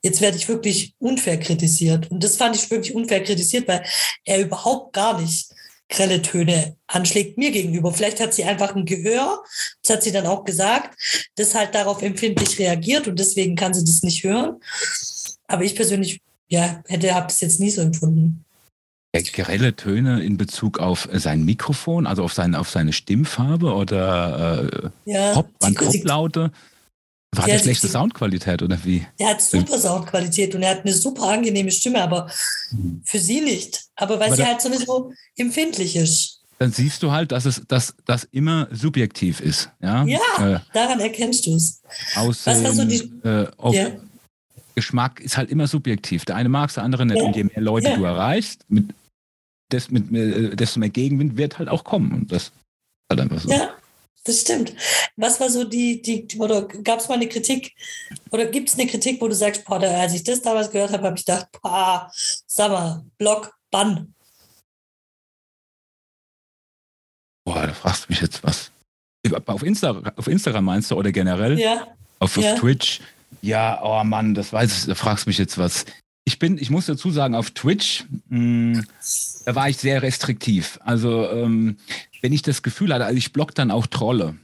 jetzt 0.02 0.20
werde 0.20 0.36
ich 0.36 0.48
wirklich 0.48 0.94
unfair 0.98 1.38
kritisiert. 1.38 2.10
Und 2.10 2.22
das 2.22 2.36
fand 2.36 2.56
ich 2.56 2.70
wirklich 2.70 2.94
unfair 2.94 3.22
kritisiert, 3.22 3.68
weil 3.68 3.84
er 4.24 4.40
überhaupt 4.40 4.92
gar 4.92 5.20
nicht 5.20 5.48
grelle 5.88 6.22
Töne 6.22 6.76
anschlägt 6.86 7.38
mir 7.38 7.50
gegenüber. 7.50 7.92
Vielleicht 7.92 8.20
hat 8.20 8.34
sie 8.34 8.44
einfach 8.44 8.74
ein 8.74 8.84
Gehör, 8.84 9.42
das 9.82 9.96
hat 9.96 10.02
sie 10.02 10.12
dann 10.12 10.26
auch 10.26 10.44
gesagt, 10.44 10.98
das 11.36 11.54
halt 11.54 11.74
darauf 11.74 12.02
empfindlich 12.02 12.58
reagiert 12.58 13.08
und 13.08 13.18
deswegen 13.18 13.56
kann 13.56 13.74
sie 13.74 13.84
das 13.84 14.02
nicht 14.02 14.24
hören. 14.24 14.56
Aber 15.46 15.62
ich 15.64 15.76
persönlich, 15.76 16.20
ja, 16.48 16.82
hätte, 16.86 17.14
habe 17.14 17.26
das 17.26 17.40
jetzt 17.40 17.60
nie 17.60 17.70
so 17.70 17.82
empfunden. 17.82 18.44
grelle 19.32 19.74
Töne 19.74 20.22
in 20.22 20.36
Bezug 20.36 20.78
auf 20.78 21.08
sein 21.12 21.44
Mikrofon, 21.44 22.06
also 22.06 22.22
auf 22.22 22.34
seine, 22.34 22.58
auf 22.60 22.68
seine 22.68 22.92
Stimmfarbe 22.92 23.72
oder 23.72 24.68
äh, 25.06 25.10
ja, 25.10 25.32
Pop, 25.32 25.48
Pop-Laute? 27.30 27.52
Hat 27.52 27.58
er 27.58 27.62
schlechte 27.62 27.88
Soundqualität 27.88 28.62
oder 28.62 28.78
wie? 28.84 29.06
Er 29.18 29.30
hat 29.30 29.42
super 29.42 29.78
Soundqualität 29.78 30.54
und 30.54 30.62
er 30.62 30.70
hat 30.70 30.84
eine 30.84 30.94
super 30.94 31.24
angenehme 31.24 31.70
Stimme, 31.70 32.02
aber 32.02 32.30
mhm. 32.70 33.02
für 33.04 33.18
sie 33.18 33.40
nicht. 33.40 33.84
Aber 33.96 34.18
weil 34.18 34.28
aber 34.28 34.36
sie 34.36 34.44
halt 34.44 34.60
so, 34.60 34.72
so 34.72 35.12
empfindlich 35.36 35.96
ist. 35.96 36.42
Dann 36.58 36.72
siehst 36.72 37.02
du 37.02 37.10
halt, 37.12 37.32
dass 37.32 37.44
es 37.44 37.62
dass 37.68 37.94
das 38.06 38.24
immer 38.24 38.68
subjektiv 38.72 39.40
ist. 39.40 39.70
Ja, 39.82 40.04
ja 40.04 40.18
äh, 40.38 40.60
daran 40.72 41.00
erkennst 41.00 41.46
du 41.46 41.54
es. 41.56 41.82
Aussehen, 42.14 42.64
Was 42.64 42.76
so 42.76 42.84
die, 42.84 43.12
äh, 43.24 43.48
ja. 43.72 43.88
Geschmack 44.74 45.20
ist 45.20 45.36
halt 45.36 45.50
immer 45.50 45.66
subjektiv. 45.66 46.24
Der 46.24 46.36
eine 46.36 46.48
mag 46.48 46.68
es, 46.68 46.74
der 46.74 46.84
andere 46.84 47.04
nicht. 47.04 47.18
Ja. 47.18 47.24
Und 47.24 47.36
je 47.36 47.44
mehr 47.44 47.60
Leute 47.60 47.88
ja. 47.88 47.96
du 47.96 48.04
erreichst, 48.04 48.64
mit, 48.68 48.94
des, 49.70 49.90
mit, 49.90 50.12
äh, 50.12 50.56
desto 50.56 50.80
mehr 50.80 50.88
Gegenwind 50.88 51.36
wird 51.36 51.58
halt 51.58 51.68
auch 51.68 51.84
kommen. 51.84 52.12
Und 52.12 52.32
das 52.32 52.44
ist 52.44 52.52
halt 53.10 53.20
einfach 53.20 53.40
so. 53.40 53.50
Ja, 53.50 53.70
das 54.26 54.40
stimmt. 54.40 54.74
Was 55.16 55.40
war 55.40 55.48
so 55.48 55.64
die, 55.64 56.02
die 56.02 56.26
oder 56.38 56.66
gab 56.66 57.00
es 57.00 57.08
mal 57.08 57.14
eine 57.14 57.28
Kritik 57.28 57.74
oder 58.30 58.46
gibt 58.46 58.68
es 58.68 58.78
eine 58.78 58.88
Kritik, 58.88 59.20
wo 59.20 59.28
du 59.28 59.34
sagst, 59.34 59.64
boah, 59.64 59.80
als 59.80 60.14
ich 60.14 60.24
das 60.24 60.42
damals 60.42 60.70
gehört 60.70 60.92
habe, 60.92 61.04
habe 61.04 61.16
ich 61.16 61.24
gedacht, 61.24 61.48
boah, 61.62 62.10
sag 62.46 62.70
mal, 62.70 63.04
Block, 63.18 63.54
Bann. 63.70 64.14
Boah, 67.44 67.66
da 67.66 67.72
fragst 67.72 68.04
du 68.04 68.12
mich 68.12 68.20
jetzt 68.20 68.42
was. 68.42 68.72
Auf, 69.46 69.62
Insta, 69.62 70.02
auf 70.16 70.26
Instagram 70.26 70.64
meinst 70.64 70.90
du 70.90 70.96
oder 70.96 71.12
generell? 71.12 71.58
Ja. 71.58 71.86
Auf, 72.18 72.36
auf 72.36 72.44
ja. 72.44 72.56
Twitch? 72.56 73.00
Ja, 73.42 73.80
oh 73.82 74.02
Mann, 74.04 74.34
das 74.34 74.52
weiß 74.52 74.78
ich, 74.78 74.86
da 74.86 74.94
fragst 74.94 75.26
du 75.26 75.30
mich 75.30 75.38
jetzt 75.38 75.58
was. 75.58 75.84
Ich 76.24 76.40
bin, 76.40 76.58
ich 76.58 76.70
muss 76.70 76.86
dazu 76.86 77.10
sagen, 77.10 77.36
auf 77.36 77.52
Twitch, 77.52 78.04
mh, 78.28 78.78
hm, 78.78 78.86
da 79.44 79.54
war 79.54 79.68
ich 79.68 79.76
sehr 79.76 80.02
restriktiv. 80.02 80.80
Also, 80.82 81.30
ähm, 81.30 81.76
wenn 82.26 82.32
ich 82.32 82.42
das 82.42 82.64
Gefühl 82.64 82.92
hatte, 82.92 83.04
also 83.04 83.16
ich 83.16 83.32
block 83.32 83.54
dann 83.54 83.70
auch 83.70 83.86
Trolle. 83.86 84.36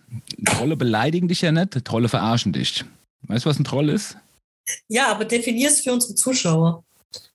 Trolle 0.44 0.76
beleidigen 0.76 1.26
dich 1.26 1.40
ja 1.40 1.50
nicht, 1.50 1.84
Trolle 1.84 2.08
verarschen 2.08 2.52
dich. 2.52 2.84
Weißt 3.22 3.44
du, 3.44 3.50
was 3.50 3.58
ein 3.58 3.64
Troll 3.64 3.88
ist? 3.88 4.16
Ja, 4.86 5.08
aber 5.08 5.24
definier 5.24 5.68
es 5.68 5.80
für 5.80 5.92
unsere 5.92 6.14
Zuschauer, 6.14 6.84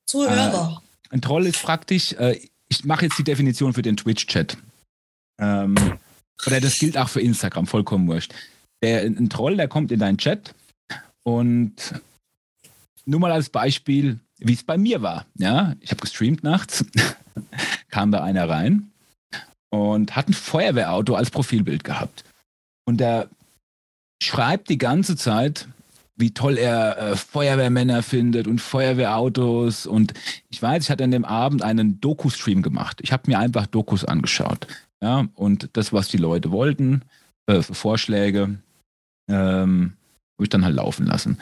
Zuhörer. 0.05 0.81
Äh, 0.81 1.13
ein 1.13 1.19
Troll 1.19 1.47
ist 1.47 1.61
praktisch, 1.61 2.13
äh, 2.13 2.39
ich 2.69 2.85
mache 2.85 3.03
jetzt 3.03 3.17
die 3.17 3.25
Definition 3.25 3.73
für 3.73 3.81
den 3.81 3.97
Twitch-Chat. 3.97 4.57
Ähm, 5.37 5.75
oder 6.45 6.61
das 6.61 6.79
gilt 6.79 6.97
auch 6.97 7.09
für 7.09 7.19
Instagram, 7.19 7.67
vollkommen 7.67 8.07
wurscht. 8.07 8.33
Der, 8.81 9.01
ein 9.01 9.29
Troll, 9.29 9.57
der 9.57 9.67
kommt 9.67 9.91
in 9.91 9.99
deinen 9.99 10.17
Chat 10.17 10.55
und 11.23 11.73
nur 13.03 13.19
mal 13.19 13.33
als 13.33 13.49
Beispiel, 13.49 14.21
wie 14.37 14.53
es 14.53 14.63
bei 14.63 14.77
mir 14.77 15.01
war. 15.01 15.25
Ja, 15.37 15.75
ich 15.81 15.91
habe 15.91 15.99
gestreamt 15.99 16.41
nachts, 16.41 16.85
kam 17.89 18.13
da 18.13 18.23
einer 18.23 18.47
rein 18.47 18.93
und 19.69 20.15
hat 20.15 20.29
ein 20.29 20.33
Feuerwehrauto 20.33 21.15
als 21.15 21.29
Profilbild 21.29 21.83
gehabt. 21.83 22.23
Und 22.85 22.97
der 22.97 23.29
schreibt 24.21 24.69
die 24.69 24.77
ganze 24.77 25.15
Zeit, 25.15 25.67
wie 26.15 26.33
toll 26.33 26.57
er 26.57 26.97
äh, 26.97 27.15
Feuerwehrmänner 27.15 28.01
findet 28.01 28.47
und 28.47 28.59
Feuerwehrautos. 28.59 29.85
Und 29.85 30.13
ich 30.49 30.61
weiß, 30.61 30.83
ich 30.83 30.89
hatte 30.89 31.03
an 31.03 31.11
dem 31.11 31.25
Abend 31.25 31.61
einen 31.61 32.01
Doku-Stream 32.01 32.63
gemacht. 32.63 32.99
Ich 33.01 33.11
habe 33.11 33.23
mir 33.27 33.39
einfach 33.39 33.67
Dokus 33.67 34.03
angeschaut. 34.03 34.67
Ja, 35.01 35.27
und 35.35 35.69
das, 35.73 35.93
was 35.93 36.07
die 36.07 36.17
Leute 36.17 36.51
wollten, 36.51 37.03
äh, 37.45 37.61
Vorschläge, 37.61 38.57
ähm, 39.29 39.93
habe 40.35 40.43
ich 40.43 40.49
dann 40.49 40.65
halt 40.65 40.75
laufen 40.75 41.05
lassen. 41.05 41.37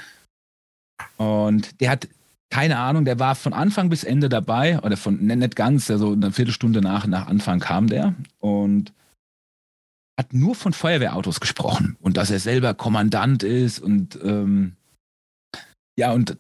Und 1.16 1.80
der 1.80 1.92
hat 1.92 2.10
keine 2.50 2.78
Ahnung, 2.78 3.06
der 3.06 3.20
war 3.20 3.36
von 3.36 3.54
Anfang 3.54 3.90
bis 3.90 4.04
Ende 4.04 4.30
dabei, 4.30 4.80
oder 4.82 4.98
von 4.98 5.26
ne, 5.26 5.36
nicht 5.36 5.56
ganz, 5.56 5.90
also 5.90 6.14
eine 6.14 6.32
Viertelstunde 6.32 6.82
nach, 6.82 7.08
nach 7.08 7.28
Anfang 7.28 7.60
kam 7.60 7.88
der 7.88 8.14
und 8.40 8.94
hat 10.18 10.34
nur 10.34 10.56
von 10.56 10.72
Feuerwehrautos 10.72 11.40
gesprochen 11.40 11.98
und 12.00 12.18
dass 12.18 12.32
er 12.32 12.40
selber 12.40 12.74
Kommandant 12.74 13.44
ist 13.44 13.80
und 13.80 14.18
ähm, 14.24 14.74
ja, 15.98 16.12
und 16.12 16.38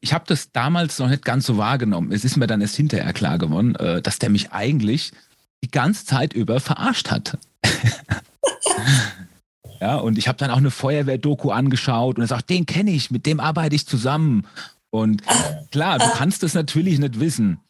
ich 0.00 0.12
habe 0.12 0.24
das 0.26 0.52
damals 0.52 0.98
noch 0.98 1.08
nicht 1.08 1.24
ganz 1.24 1.46
so 1.46 1.56
wahrgenommen. 1.56 2.12
Es 2.12 2.24
ist 2.24 2.36
mir 2.36 2.46
dann 2.46 2.60
erst 2.60 2.76
hinterher 2.76 3.12
klar 3.12 3.38
geworden, 3.38 3.74
äh, 3.76 4.00
dass 4.00 4.18
der 4.18 4.30
mich 4.30 4.52
eigentlich 4.52 5.12
die 5.62 5.70
ganze 5.70 6.06
Zeit 6.06 6.32
über 6.32 6.60
verarscht 6.60 7.10
hat. 7.10 7.38
ja, 9.80 9.96
und 9.96 10.16
ich 10.16 10.26
habe 10.26 10.38
dann 10.38 10.50
auch 10.50 10.56
eine 10.56 10.70
Feuerwehr-Doku 10.70 11.50
angeschaut 11.50 12.16
und 12.16 12.24
er 12.24 12.28
sagt, 12.28 12.48
den 12.50 12.66
kenne 12.66 12.90
ich, 12.90 13.10
mit 13.10 13.26
dem 13.26 13.40
arbeite 13.40 13.76
ich 13.76 13.86
zusammen. 13.86 14.46
Und 14.90 15.22
klar, 15.70 15.98
du 15.98 16.10
kannst 16.12 16.42
das 16.42 16.54
natürlich 16.54 16.98
nicht 16.98 17.20
wissen. 17.20 17.60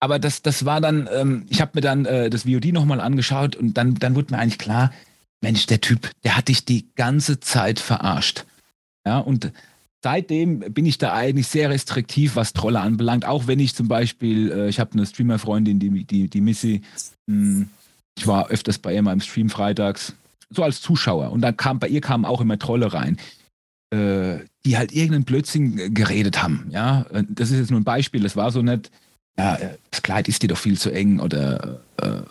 Aber 0.00 0.18
das, 0.18 0.42
das 0.42 0.64
war 0.64 0.80
dann, 0.80 1.08
ähm, 1.12 1.46
ich 1.48 1.60
habe 1.60 1.72
mir 1.74 1.80
dann 1.80 2.04
äh, 2.04 2.30
das 2.30 2.44
VOD 2.44 2.72
nochmal 2.72 3.00
angeschaut 3.00 3.56
und 3.56 3.74
dann, 3.74 3.94
dann 3.96 4.14
wurde 4.14 4.32
mir 4.32 4.40
eigentlich 4.40 4.58
klar, 4.58 4.92
Mensch, 5.40 5.66
der 5.66 5.80
Typ, 5.80 6.10
der 6.24 6.36
hat 6.36 6.48
dich 6.48 6.64
die 6.64 6.88
ganze 6.94 7.40
Zeit 7.40 7.80
verarscht. 7.80 8.44
Ja, 9.06 9.18
und 9.18 9.52
seitdem 10.02 10.60
bin 10.60 10.86
ich 10.86 10.98
da 10.98 11.14
eigentlich 11.14 11.48
sehr 11.48 11.70
restriktiv, 11.70 12.36
was 12.36 12.52
Trolle 12.52 12.80
anbelangt. 12.80 13.24
Auch 13.24 13.46
wenn 13.46 13.60
ich 13.60 13.74
zum 13.74 13.88
Beispiel, 13.88 14.52
äh, 14.52 14.68
ich 14.68 14.80
habe 14.80 14.92
eine 14.92 15.06
Streamer-Freundin, 15.06 15.78
die, 15.78 16.04
die, 16.04 16.28
die 16.28 16.40
Missy, 16.40 16.82
mh, 17.26 17.34
hm, 17.34 17.68
ich 18.16 18.26
war 18.26 18.48
öfters 18.48 18.78
bei 18.78 18.94
ihr 18.94 19.02
mal 19.02 19.12
im 19.12 19.20
Stream 19.20 19.48
freitags, 19.48 20.14
so 20.50 20.64
als 20.64 20.80
Zuschauer. 20.80 21.30
Und 21.30 21.40
dann 21.40 21.56
kam, 21.56 21.78
bei 21.78 21.88
ihr 21.88 22.00
kamen 22.00 22.24
auch 22.24 22.40
immer 22.40 22.58
Trolle 22.58 22.92
rein, 22.92 23.16
äh, 23.90 24.38
die 24.64 24.76
halt 24.76 24.92
irgendeinen 24.92 25.24
Blödsinn 25.24 25.94
geredet 25.94 26.42
haben. 26.42 26.66
Ja, 26.70 27.06
das 27.28 27.50
ist 27.50 27.58
jetzt 27.58 27.70
nur 27.70 27.80
ein 27.80 27.84
Beispiel, 27.84 28.22
das 28.22 28.36
war 28.36 28.50
so 28.50 28.62
nicht 28.62 28.90
ja, 29.38 29.56
das 29.90 30.02
Kleid 30.02 30.28
ist 30.28 30.42
dir 30.42 30.48
doch 30.48 30.58
viel 30.58 30.76
zu 30.76 30.90
eng 30.90 31.20
oder 31.20 31.80
äh, 31.98 32.22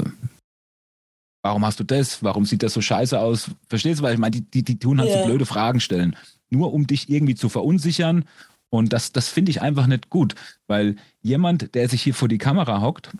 warum 1.41 1.65
hast 1.65 1.79
du 1.79 1.85
das? 1.85 2.21
Warum 2.21 2.43
sieht 2.43 2.63
das 2.63 2.73
so 2.73 2.81
scheiße 2.81 3.17
aus? 3.17 3.49
Verstehst 3.69 3.99
du, 3.99 4.03
weil 4.03 4.13
ich 4.13 4.19
meine, 4.19 4.31
die, 4.31 4.41
die, 4.41 4.63
die 4.63 4.77
tun 4.77 4.99
halt 4.99 5.09
yeah. 5.09 5.21
so 5.21 5.25
blöde 5.25 5.45
Fragen 5.45 5.79
stellen, 5.79 6.17
nur 6.49 6.73
um 6.73 6.85
dich 6.85 7.09
irgendwie 7.09 7.35
zu 7.35 7.47
verunsichern. 7.47 8.25
Und 8.69 8.91
das, 8.91 9.13
das 9.13 9.29
finde 9.29 9.51
ich 9.51 9.61
einfach 9.61 9.87
nicht 9.87 10.09
gut, 10.09 10.35
weil 10.67 10.97
jemand, 11.21 11.73
der 11.73 11.87
sich 11.87 12.01
hier 12.01 12.13
vor 12.13 12.27
die 12.27 12.37
Kamera 12.37 12.81
hockt 12.81 13.11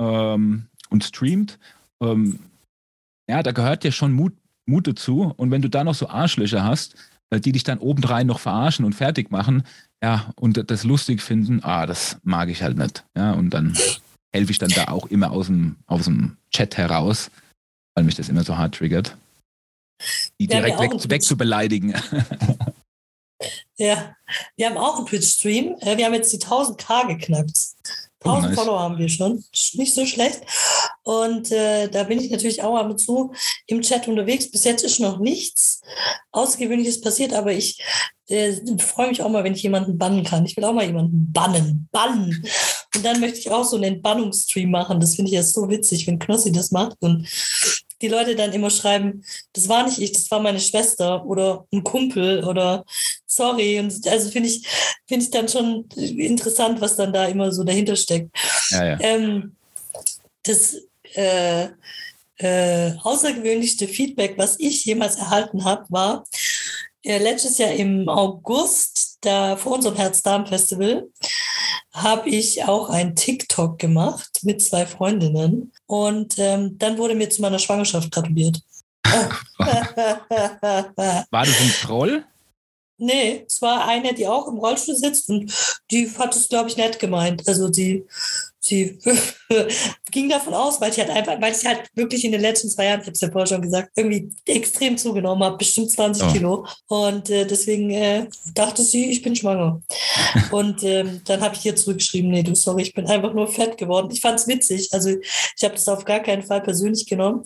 ähm, 0.00 0.66
und 0.90 1.04
streamt, 1.04 1.60
ähm, 2.02 2.40
ja, 3.30 3.44
da 3.44 3.52
gehört 3.52 3.84
ja 3.84 3.92
schon 3.92 4.12
Mut, 4.12 4.32
Mut 4.66 4.88
dazu. 4.88 5.32
Und 5.36 5.52
wenn 5.52 5.62
du 5.62 5.70
da 5.70 5.84
noch 5.84 5.94
so 5.94 6.08
Arschlöcher 6.08 6.64
hast, 6.64 6.94
äh, 6.94 6.98
die 7.32 7.52
dich 7.52 7.64
dann 7.64 7.78
obendrein 7.78 8.26
noch 8.26 8.40
verarschen 8.40 8.84
und 8.84 8.94
fertig 8.94 9.30
machen, 9.30 9.64
ja, 10.02 10.32
und 10.36 10.70
das 10.70 10.84
lustig 10.84 11.22
finden, 11.22 11.62
ah, 11.62 11.86
das 11.86 12.18
mag 12.22 12.48
ich 12.48 12.62
halt 12.62 12.76
nicht. 12.76 13.04
Ja, 13.16 13.32
und 13.32 13.50
dann 13.50 13.76
helfe 14.34 14.52
ich 14.52 14.58
dann 14.58 14.70
da 14.70 14.88
auch 14.88 15.06
immer 15.06 15.30
aus 15.30 15.46
dem, 15.46 15.76
aus 15.86 16.04
dem 16.04 16.36
Chat 16.50 16.76
heraus, 16.76 17.30
weil 17.94 18.04
mich 18.04 18.14
das 18.14 18.28
immer 18.28 18.44
so 18.44 18.56
hart 18.56 18.76
triggert. 18.76 19.16
Die 20.38 20.46
direkt 20.46 20.78
weg, 20.78 20.92
weg 21.10 21.22
zu 21.22 21.36
beleidigen. 21.36 21.94
Ja, 23.78 24.16
wir 24.56 24.66
haben 24.70 24.78
auch 24.78 24.96
einen 24.96 25.06
Twitch-Stream. 25.06 25.76
Äh, 25.80 25.98
wir 25.98 26.06
haben 26.06 26.14
jetzt 26.14 26.32
die 26.32 26.38
1000k 26.38 27.08
geknackt. 27.08 27.58
1000 28.24 28.24
oh, 28.24 28.40
nice. 28.40 28.54
Follower 28.54 28.80
haben 28.80 28.98
wir 28.98 29.08
schon. 29.08 29.44
Nicht 29.74 29.94
so 29.94 30.06
schlecht. 30.06 30.40
Und 31.06 31.52
äh, 31.52 31.88
da 31.88 32.02
bin 32.02 32.20
ich 32.20 32.32
natürlich 32.32 32.64
auch 32.64 32.76
ab 32.76 32.90
und 32.90 32.98
zu 32.98 33.32
im 33.68 33.80
Chat 33.80 34.08
unterwegs. 34.08 34.50
Bis 34.50 34.64
jetzt 34.64 34.82
ist 34.82 34.98
noch 34.98 35.20
nichts 35.20 35.80
Außergewöhnliches 36.32 37.00
passiert, 37.00 37.32
aber 37.32 37.52
ich 37.52 37.80
äh, 38.28 38.52
freue 38.78 39.10
mich 39.10 39.22
auch 39.22 39.28
mal, 39.28 39.44
wenn 39.44 39.54
ich 39.54 39.62
jemanden 39.62 39.98
bannen 39.98 40.24
kann. 40.24 40.44
Ich 40.44 40.56
will 40.56 40.64
auch 40.64 40.72
mal 40.72 40.84
jemanden 40.84 41.32
bannen. 41.32 41.88
Bannen. 41.92 42.44
Und 42.92 43.04
dann 43.04 43.20
möchte 43.20 43.38
ich 43.38 43.52
auch 43.52 43.62
so 43.62 43.76
einen 43.76 43.94
Entbannungsstream 43.94 44.68
machen. 44.68 44.98
Das 44.98 45.14
finde 45.14 45.30
ich 45.30 45.36
ja 45.36 45.44
so 45.44 45.68
witzig, 45.70 46.08
wenn 46.08 46.18
Knossi 46.18 46.50
das 46.50 46.72
macht 46.72 46.96
und 46.98 47.28
die 48.02 48.08
Leute 48.08 48.34
dann 48.34 48.52
immer 48.52 48.70
schreiben, 48.70 49.22
das 49.52 49.68
war 49.68 49.84
nicht 49.86 50.00
ich, 50.00 50.10
das 50.10 50.28
war 50.32 50.40
meine 50.40 50.60
Schwester 50.60 51.24
oder 51.24 51.66
ein 51.72 51.84
Kumpel 51.84 52.42
oder 52.42 52.84
sorry. 53.26 53.78
Und 53.78 54.08
also 54.08 54.28
finde 54.28 54.48
ich, 54.48 54.66
finde 55.06 55.24
ich 55.24 55.30
dann 55.30 55.48
schon 55.48 55.88
interessant, 55.96 56.80
was 56.80 56.96
dann 56.96 57.12
da 57.12 57.26
immer 57.26 57.52
so 57.52 57.62
dahinter 57.62 57.94
steckt. 57.94 58.36
Ja, 58.70 58.84
ja. 58.84 58.98
Ähm, 59.00 59.54
das 60.42 60.76
äh, 61.16 61.68
äh, 62.38 62.92
außergewöhnlichste 63.02 63.88
Feedback, 63.88 64.34
was 64.36 64.60
ich 64.60 64.84
jemals 64.84 65.16
erhalten 65.16 65.64
habe, 65.64 65.86
war 65.88 66.24
äh, 67.02 67.18
letztes 67.18 67.58
Jahr 67.58 67.72
im 67.72 68.08
August, 68.08 69.18
da 69.20 69.56
vor 69.56 69.76
unserem 69.76 69.96
Herz-Darm-Festival, 69.96 71.08
habe 71.92 72.28
ich 72.28 72.64
auch 72.64 72.90
ein 72.90 73.16
TikTok 73.16 73.78
gemacht 73.78 74.40
mit 74.42 74.60
zwei 74.60 74.86
Freundinnen 74.86 75.72
und 75.86 76.34
ähm, 76.38 76.76
dann 76.78 76.98
wurde 76.98 77.14
mir 77.14 77.30
zu 77.30 77.42
meiner 77.42 77.58
Schwangerschaft 77.58 78.10
gratuliert. 78.10 78.60
War 79.06 79.30
das 81.30 81.60
ein 81.60 81.74
Troll? 81.80 82.24
Nee, 82.98 83.44
es 83.46 83.60
war 83.60 83.86
eine, 83.86 84.14
die 84.14 84.26
auch 84.26 84.48
im 84.48 84.56
Rollstuhl 84.56 84.96
sitzt 84.96 85.28
und 85.28 85.52
die 85.90 86.10
hat 86.18 86.34
es, 86.34 86.48
glaube 86.48 86.70
ich, 86.70 86.78
nett 86.78 86.98
gemeint. 86.98 87.46
Also 87.46 87.70
sie, 87.70 88.06
sie 88.66 88.98
ging 90.10 90.28
davon 90.28 90.54
aus, 90.54 90.80
weil 90.80 90.90
ich 90.90 90.98
halt 90.98 91.10
einfach, 91.10 91.40
weil 91.40 91.52
ich 91.52 91.64
halt 91.64 91.88
wirklich 91.94 92.24
in 92.24 92.32
den 92.32 92.40
letzten 92.40 92.68
zwei 92.68 92.86
Jahren, 92.86 93.00
ich 93.00 93.06
habe 93.06 93.12
es 93.12 93.20
ja 93.20 93.30
vorher 93.30 93.46
schon 93.46 93.62
gesagt, 93.62 93.90
irgendwie 93.96 94.30
extrem 94.46 94.98
zugenommen 94.98 95.42
habe, 95.44 95.56
bestimmt 95.56 95.90
20 95.90 96.24
oh. 96.24 96.32
Kilo. 96.32 96.66
Und 96.88 97.30
äh, 97.30 97.46
deswegen 97.46 97.90
äh, 97.90 98.26
dachte 98.54 98.82
sie, 98.82 99.10
ich 99.10 99.22
bin 99.22 99.36
schwanger. 99.36 99.80
und 100.50 100.82
ähm, 100.82 101.20
dann 101.24 101.40
habe 101.40 101.54
ich 101.54 101.64
ihr 101.64 101.76
zurückgeschrieben, 101.76 102.30
nee, 102.30 102.42
du 102.42 102.54
sorry, 102.54 102.82
ich 102.82 102.94
bin 102.94 103.06
einfach 103.06 103.32
nur 103.32 103.48
fett 103.48 103.78
geworden. 103.78 104.08
Ich 104.12 104.20
fand 104.20 104.40
es 104.40 104.48
witzig. 104.48 104.88
Also 104.92 105.10
ich 105.10 105.64
habe 105.64 105.74
das 105.74 105.88
auf 105.88 106.04
gar 106.04 106.20
keinen 106.20 106.42
Fall 106.42 106.62
persönlich 106.62 107.06
genommen. 107.06 107.44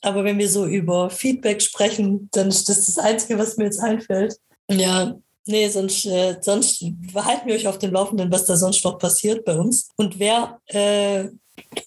Aber 0.00 0.24
wenn 0.24 0.38
wir 0.38 0.48
so 0.48 0.66
über 0.66 1.10
Feedback 1.10 1.60
sprechen, 1.60 2.28
dann 2.32 2.48
ist 2.48 2.68
das 2.68 2.86
das 2.86 2.98
Einzige, 2.98 3.38
was 3.38 3.56
mir 3.56 3.64
jetzt 3.64 3.80
einfällt. 3.80 4.36
Ja, 4.70 5.16
nee, 5.46 5.68
sonst, 5.68 6.06
äh, 6.06 6.36
sonst 6.40 6.82
halten 7.14 7.46
wir 7.46 7.54
euch 7.54 7.66
auf 7.66 7.78
dem 7.78 7.92
Laufenden, 7.92 8.30
was 8.30 8.44
da 8.46 8.56
sonst 8.56 8.84
noch 8.84 8.98
passiert 8.98 9.44
bei 9.44 9.56
uns. 9.56 9.88
Und 9.96 10.18
wer 10.18 10.60
äh, 10.66 11.28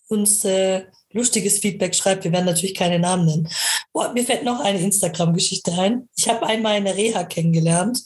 uns 0.08 0.43
äh, 0.45 0.86
lustiges 1.12 1.60
Feedback 1.60 1.95
schreibt, 1.95 2.24
wir 2.24 2.32
werden 2.32 2.45
natürlich 2.45 2.76
keine 2.76 3.00
Namen 3.00 3.26
nennen. 3.26 3.50
Boah, 3.93 4.13
mir 4.13 4.24
fällt 4.24 4.43
noch 4.43 4.60
eine 4.60 4.80
Instagram-Geschichte 4.80 5.74
ein. 5.74 6.08
Ich 6.15 6.30
habe 6.30 6.45
einmal 6.45 6.74
eine 6.74 6.95
Reha 6.95 7.24
kennengelernt 7.24 8.04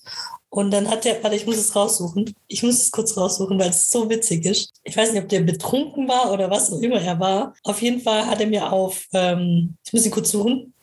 und 0.50 0.72
dann 0.72 0.90
hat 0.90 1.06
der, 1.06 1.22
warte, 1.24 1.36
ich 1.36 1.46
muss 1.46 1.58
es 1.58 1.76
raussuchen. 1.76 2.34
Ich 2.48 2.64
muss 2.64 2.80
es 2.80 2.92
kurz 2.92 3.18
raussuchen, 3.18 3.60
weil 3.60 3.72
es 3.72 3.90
so 3.90 4.10
witzig 4.10 4.46
ist. 4.46 4.72
Ich 4.84 4.96
weiß 4.96 5.12
nicht, 5.12 5.24
ob 5.24 5.30
der 5.30 5.42
betrunken 5.42 6.08
war 6.08 6.32
oder 6.32 6.50
was 6.50 6.72
auch 6.72 6.80
immer 6.80 7.02
er 7.02 7.20
war. 7.20 7.56
Auf 7.64 7.82
jeden 7.82 8.02
Fall 8.02 8.28
hat 8.28 8.40
er 8.40 8.48
mir 8.48 8.72
auf, 8.72 9.06
ähm, 9.14 9.76
ich 9.86 9.94
muss 9.94 10.06
ihn 10.06 10.12
kurz 10.12 10.30
suchen, 10.30 10.74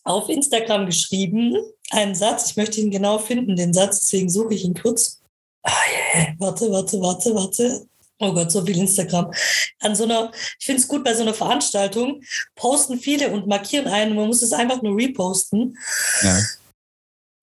auf 0.04 0.30
Instagram 0.30 0.86
geschrieben, 0.86 1.56
einen 1.92 2.16
Satz. 2.16 2.52
Ich 2.52 2.58
möchte 2.58 2.82
ihn 2.82 2.92
genau 2.92 3.20
finden, 3.20 3.56
den 3.56 3.74
Satz, 3.74 4.00
deswegen 4.00 4.30
suche 4.30 4.54
ich 4.54 4.64
ihn 4.64 4.74
kurz. 4.74 5.22
Ah, 5.64 5.72
yeah. 6.16 6.34
Warte, 6.40 6.72
warte, 6.72 7.00
warte, 7.02 7.36
warte. 7.36 7.86
Oh 8.20 8.34
Gott, 8.34 8.52
so 8.52 8.64
viel 8.64 8.78
Instagram. 8.78 9.32
An 9.80 9.96
so 9.96 10.04
einer, 10.04 10.32
ich 10.60 10.66
finde 10.66 10.82
es 10.82 10.88
gut, 10.88 11.04
bei 11.04 11.14
so 11.14 11.24
einer 11.24 11.34
Veranstaltung 11.34 12.22
posten 12.56 13.00
viele 13.00 13.32
und 13.32 13.48
markieren 13.48 13.88
einen. 13.88 14.16
Man 14.16 14.28
muss 14.28 14.42
es 14.42 14.54
einfach 14.54 14.82
nur 14.82 14.96
reposten. 14.96 15.78
Ja. 16.22 16.40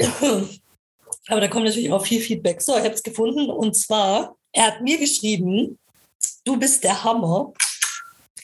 Aber 1.28 1.40
da 1.40 1.48
kommt 1.48 1.66
natürlich 1.66 1.90
auch 1.90 2.04
viel 2.04 2.20
Feedback. 2.20 2.62
So, 2.62 2.76
ich 2.76 2.84
habe 2.84 2.94
es 2.94 3.02
gefunden. 3.02 3.50
Und 3.50 3.74
zwar, 3.76 4.36
er 4.52 4.68
hat 4.68 4.80
mir 4.80 4.98
geschrieben, 4.98 5.78
du 6.44 6.56
bist 6.56 6.84
der 6.84 7.04
Hammer. 7.04 7.52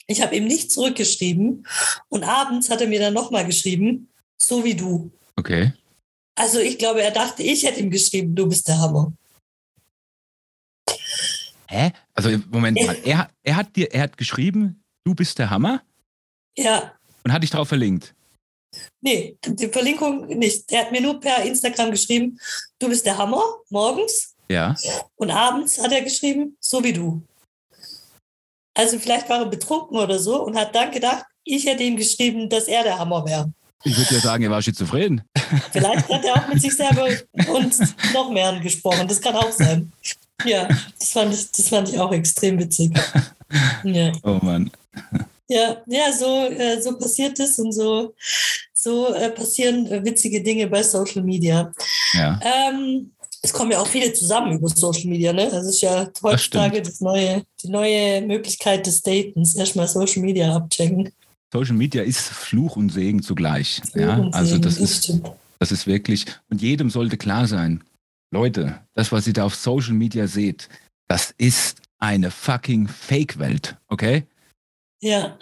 Ich 0.07 0.21
habe 0.21 0.37
ihm 0.37 0.47
nicht 0.47 0.71
zurückgeschrieben. 0.71 1.67
Und 2.09 2.25
abends 2.25 2.69
hat 2.69 2.81
er 2.81 2.89
mir 2.89 3.01
dann 3.01 3.15
nochmal 3.15 3.47
geschrieben, 3.47 4.13
so 4.37 4.65
wie 4.65 4.75
du. 4.75 5.11
Okay. 5.37 5.73
Also 6.37 6.59
ich 6.59 6.79
glaube, 6.79 7.03
er 7.03 7.11
dachte, 7.13 7.43
ich 7.43 7.65
hätte 7.65 7.81
ihm 7.81 7.91
geschrieben, 7.91 8.35
du 8.35 8.49
bist 8.49 8.67
der 8.69 8.79
Hammer. 8.79 9.13
Hä? 11.69 11.93
Also 12.15 12.31
Moment 12.51 12.81
mal, 12.85 12.97
er, 13.05 13.29
er 13.43 13.57
hat 13.57 13.75
dir, 13.77 13.93
er 13.93 14.03
hat 14.03 14.17
geschrieben, 14.17 14.83
du 15.05 15.15
bist 15.15 15.39
der 15.39 15.51
Hammer 15.51 15.83
Ja, 16.57 16.93
und 17.25 17.33
hat 17.33 17.43
dich 17.43 17.51
drauf 17.51 17.69
verlinkt. 17.69 18.15
nee, 19.01 19.37
die 19.47 19.69
Verlinkung 19.69 20.27
nicht. 20.27 20.71
Er 20.73 20.83
hat 20.83 20.93
mir 20.93 21.01
nur 21.01 21.21
per 21.21 21.43
Instagram 21.45 21.91
geschrieben, 21.91 22.39
du 22.79 22.89
bist 22.89 23.07
der 23.07 23.17
Hammer, 23.19 23.43
morgens. 23.71 24.35
Ja. 24.49 24.75
Und 25.17 25.31
abends 25.31 25.81
hat 25.83 25.93
er 25.93 26.03
geschrieben, 26.03 26.57
so 26.61 26.83
wie 26.85 26.93
du. 26.93 27.23
Also 28.77 28.99
vielleicht 28.99 29.29
war 29.29 29.41
er 29.41 29.47
betrunken 29.47 29.97
oder 29.97 30.19
so 30.19 30.43
und 30.45 30.57
hat 30.57 30.75
dann 30.75 30.91
gedacht, 30.91 31.25
ich 31.45 31.65
hätte 31.67 31.83
ihm 31.83 31.97
geschrieben, 31.97 32.49
dass 32.49 32.67
er 32.69 32.83
der 32.83 32.99
Hammer 32.99 33.25
wäre. 33.25 33.53
Ich 33.85 33.97
würde 33.97 34.15
ja 34.15 34.21
sagen, 34.21 34.45
er 34.45 34.51
war 34.51 34.63
schizophren. 34.63 35.23
Vielleicht 35.73 36.09
hat 36.09 36.25
er 36.25 36.35
auch 36.35 36.49
mit 36.49 36.61
sich 36.61 36.75
selber 36.75 37.07
und 37.53 37.77
noch 38.15 38.31
mehr 38.31 38.59
gesprochen. 38.61 39.07
Das 39.07 39.21
kann 39.21 39.37
auch 39.37 39.53
sein. 39.53 39.93
Ja, 40.45 40.67
das 40.99 41.09
fand 41.11 41.35
ich, 41.35 41.51
das 41.53 41.69
fand 41.69 41.89
ich 41.91 41.99
auch 41.99 42.13
extrem 42.13 42.59
witzig. 42.59 42.93
Ja, 43.85 44.13
Oh 44.23 44.39
Mann. 44.43 44.71
ja, 45.49 45.77
ja 45.87 46.13
so, 46.13 46.47
äh, 46.47 46.81
so 46.83 46.99
passiert 46.99 47.39
es 47.39 47.59
und 47.59 47.73
so, 47.73 48.15
so 48.73 49.15
äh, 49.15 49.31
passieren 49.31 49.87
äh, 49.87 50.05
witzige 50.05 50.43
Dinge 50.43 50.67
bei 50.67 50.83
Social 50.83 51.23
Media. 51.23 51.71
Ja. 52.15 52.41
Ähm, 52.43 53.13
es 53.43 53.53
kommen 53.53 53.71
ja 53.71 53.79
auch 53.79 53.87
viele 53.87 54.13
zusammen 54.13 54.57
über 54.59 54.69
Social 54.69 55.07
Media, 55.07 55.33
ne? 55.33 55.49
Das 55.51 55.67
ist 55.67 55.83
ja 55.83 56.09
heutzutage 56.23 56.81
das 56.81 57.01
neue, 57.01 57.45
die 57.63 57.69
neue 57.69 58.23
Möglichkeit 58.23 58.87
des 58.87 59.03
Datens. 59.03 59.55
Erstmal 59.55 59.87
Social 59.87 60.23
Media 60.23 60.57
abchecken. 60.57 61.13
Social 61.55 61.77
Media 61.77 62.03
ist 62.03 62.21
Fluch 62.21 62.75
und 62.75 62.91
Segen 62.91 63.23
zugleich. 63.23 63.81
Ja, 63.95 64.29
also 64.33 64.59
das 64.59 64.77
ist, 64.77 65.21
das 65.61 65.71
ist 65.71 65.87
wirklich, 65.87 66.27
und 66.51 66.61
jedem 66.61 66.91
sollte 66.91 67.17
klar 67.17 67.47
sein, 67.47 67.85
Leute, 68.33 68.81
das, 68.95 69.13
was 69.13 69.29
ihr 69.29 69.35
da 69.35 69.45
auf 69.45 69.55
Social 69.55 69.93
Media 69.93 70.27
seht, 70.27 70.69
das 71.07 71.33
ist 71.39 71.81
eine 71.99 72.33
fucking 72.33 72.89
Fake-Welt, 72.89 73.77
okay? 73.87 74.25
Ja, 75.01 75.37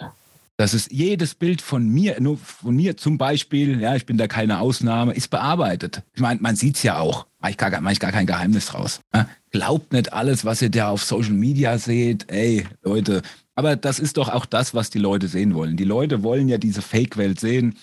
Das 0.55 0.75
ist 0.75 0.91
jedes 0.91 1.33
Bild 1.33 1.63
von 1.63 1.89
mir, 1.89 2.21
nur 2.21 2.37
von 2.37 2.75
mir 2.75 2.95
zum 2.95 3.17
Beispiel, 3.17 3.81
ja, 3.81 3.95
ich 3.95 4.05
bin 4.05 4.19
da 4.19 4.27
keine 4.27 4.59
Ausnahme, 4.59 5.13
ist 5.13 5.31
bearbeitet. 5.31 6.03
Ich 6.13 6.21
meine, 6.21 6.39
man 6.41 6.55
sieht 6.55 6.75
es 6.75 6.83
ja 6.83 6.99
auch, 6.99 7.25
mache 7.39 7.51
ich, 7.51 7.57
gar, 7.57 7.81
mach 7.81 7.91
ich 7.91 7.99
gar 7.99 8.11
kein 8.11 8.27
Geheimnis 8.27 8.67
draus. 8.67 9.01
Ja? 9.15 9.27
Glaubt 9.49 9.93
nicht 9.93 10.13
alles, 10.13 10.45
was 10.45 10.61
ihr 10.61 10.69
da 10.69 10.89
auf 10.89 11.03
Social 11.03 11.33
Media 11.33 11.79
seht, 11.79 12.31
ey, 12.31 12.67
Leute. 12.83 13.23
Aber 13.55 13.75
das 13.75 13.99
ist 13.99 14.17
doch 14.17 14.29
auch 14.29 14.45
das, 14.45 14.73
was 14.73 14.89
die 14.89 14.99
Leute 14.99 15.27
sehen 15.27 15.53
wollen. 15.53 15.77
Die 15.77 15.83
Leute 15.83 16.23
wollen 16.23 16.47
ja 16.47 16.57
diese 16.57 16.81
Fake-Welt 16.81 17.39
sehen. 17.39 17.75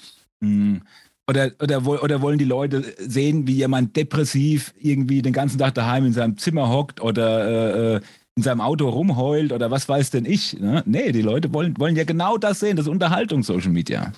Hm. 0.43 0.83
Oder, 1.29 1.53
oder, 1.63 1.87
oder 1.87 2.23
wollen 2.23 2.39
die 2.39 2.45
Leute 2.45 2.93
sehen, 2.99 3.47
wie 3.47 3.55
jemand 3.55 3.95
depressiv 3.95 4.75
irgendwie 4.81 5.23
den 5.23 5.33
ganzen 5.33 5.59
Tag 5.59 5.75
daheim 5.75 6.07
in 6.07 6.13
seinem 6.13 6.37
Zimmer 6.39 6.69
hockt 6.69 7.01
oder 7.01 7.97
äh, 7.97 8.01
in 8.35 8.43
seinem 8.43 8.61
Auto 8.61 8.89
rumheult 8.89 9.53
oder 9.53 9.71
was 9.71 9.89
weiß 9.89 10.11
denn 10.11 10.25
ich. 10.25 10.59
Ne? 10.59 10.83
Nee, 10.87 11.13
die 11.13 11.23
Leute 11.23 11.53
wollen, 11.53 11.79
wollen 11.79 11.95
ja 11.95 12.05
genau 12.05 12.37
das 12.37 12.59
sehen, 12.61 12.77
das 12.77 12.87
ist 12.87 12.91
Unterhaltung, 12.91 13.45
Social 13.45 13.71
Media. 13.71 14.13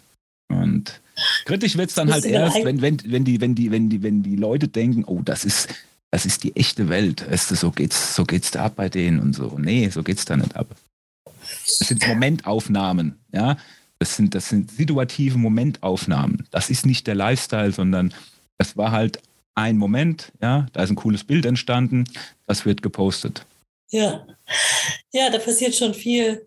Und 0.48 1.02
kritisch 1.44 1.76
wird 1.76 1.90
es 1.90 1.96
dann 1.96 2.10
halt 2.10 2.24
erst, 2.24 2.64
wenn, 2.64 2.80
wenn, 2.80 2.98
wenn, 3.04 3.24
die, 3.24 3.40
wenn, 3.40 3.54
die, 3.54 3.70
wenn, 3.70 3.90
die, 3.90 4.02
wenn 4.02 4.22
die 4.22 4.36
Leute 4.36 4.68
denken, 4.68 5.04
oh, 5.04 5.20
das 5.22 5.44
ist, 5.44 5.68
das 6.10 6.24
ist 6.24 6.44
die 6.44 6.56
echte 6.56 6.88
Welt. 6.88 7.30
Weißt 7.30 7.50
du, 7.50 7.56
so 7.56 7.70
geht's, 7.70 8.14
so 8.14 8.24
geht's 8.24 8.50
da 8.52 8.64
ab 8.64 8.74
bei 8.76 8.88
denen 8.88 9.20
und 9.20 9.34
so. 9.34 9.58
Nee, 9.58 9.88
so 9.88 10.02
geht's 10.02 10.24
da 10.24 10.36
nicht 10.36 10.56
ab. 10.56 10.68
Das 11.78 11.88
sind 11.88 12.06
Momentaufnahmen, 12.06 13.16
ja. 13.32 13.56
Das 13.98 14.16
sind, 14.16 14.34
das 14.34 14.48
sind 14.48 14.70
situative 14.70 15.38
Momentaufnahmen. 15.38 16.48
Das 16.50 16.70
ist 16.70 16.86
nicht 16.86 17.06
der 17.06 17.14
Lifestyle, 17.14 17.70
sondern 17.70 18.12
das 18.58 18.76
war 18.76 18.90
halt 18.90 19.20
ein 19.54 19.76
Moment, 19.76 20.32
ja, 20.40 20.66
da 20.72 20.82
ist 20.82 20.90
ein 20.90 20.96
cooles 20.96 21.24
Bild 21.24 21.46
entstanden, 21.46 22.04
das 22.46 22.64
wird 22.64 22.82
gepostet. 22.82 23.46
Ja. 23.90 24.26
Ja, 25.12 25.30
da 25.30 25.38
passiert 25.38 25.74
schon 25.74 25.94
viel 25.94 26.46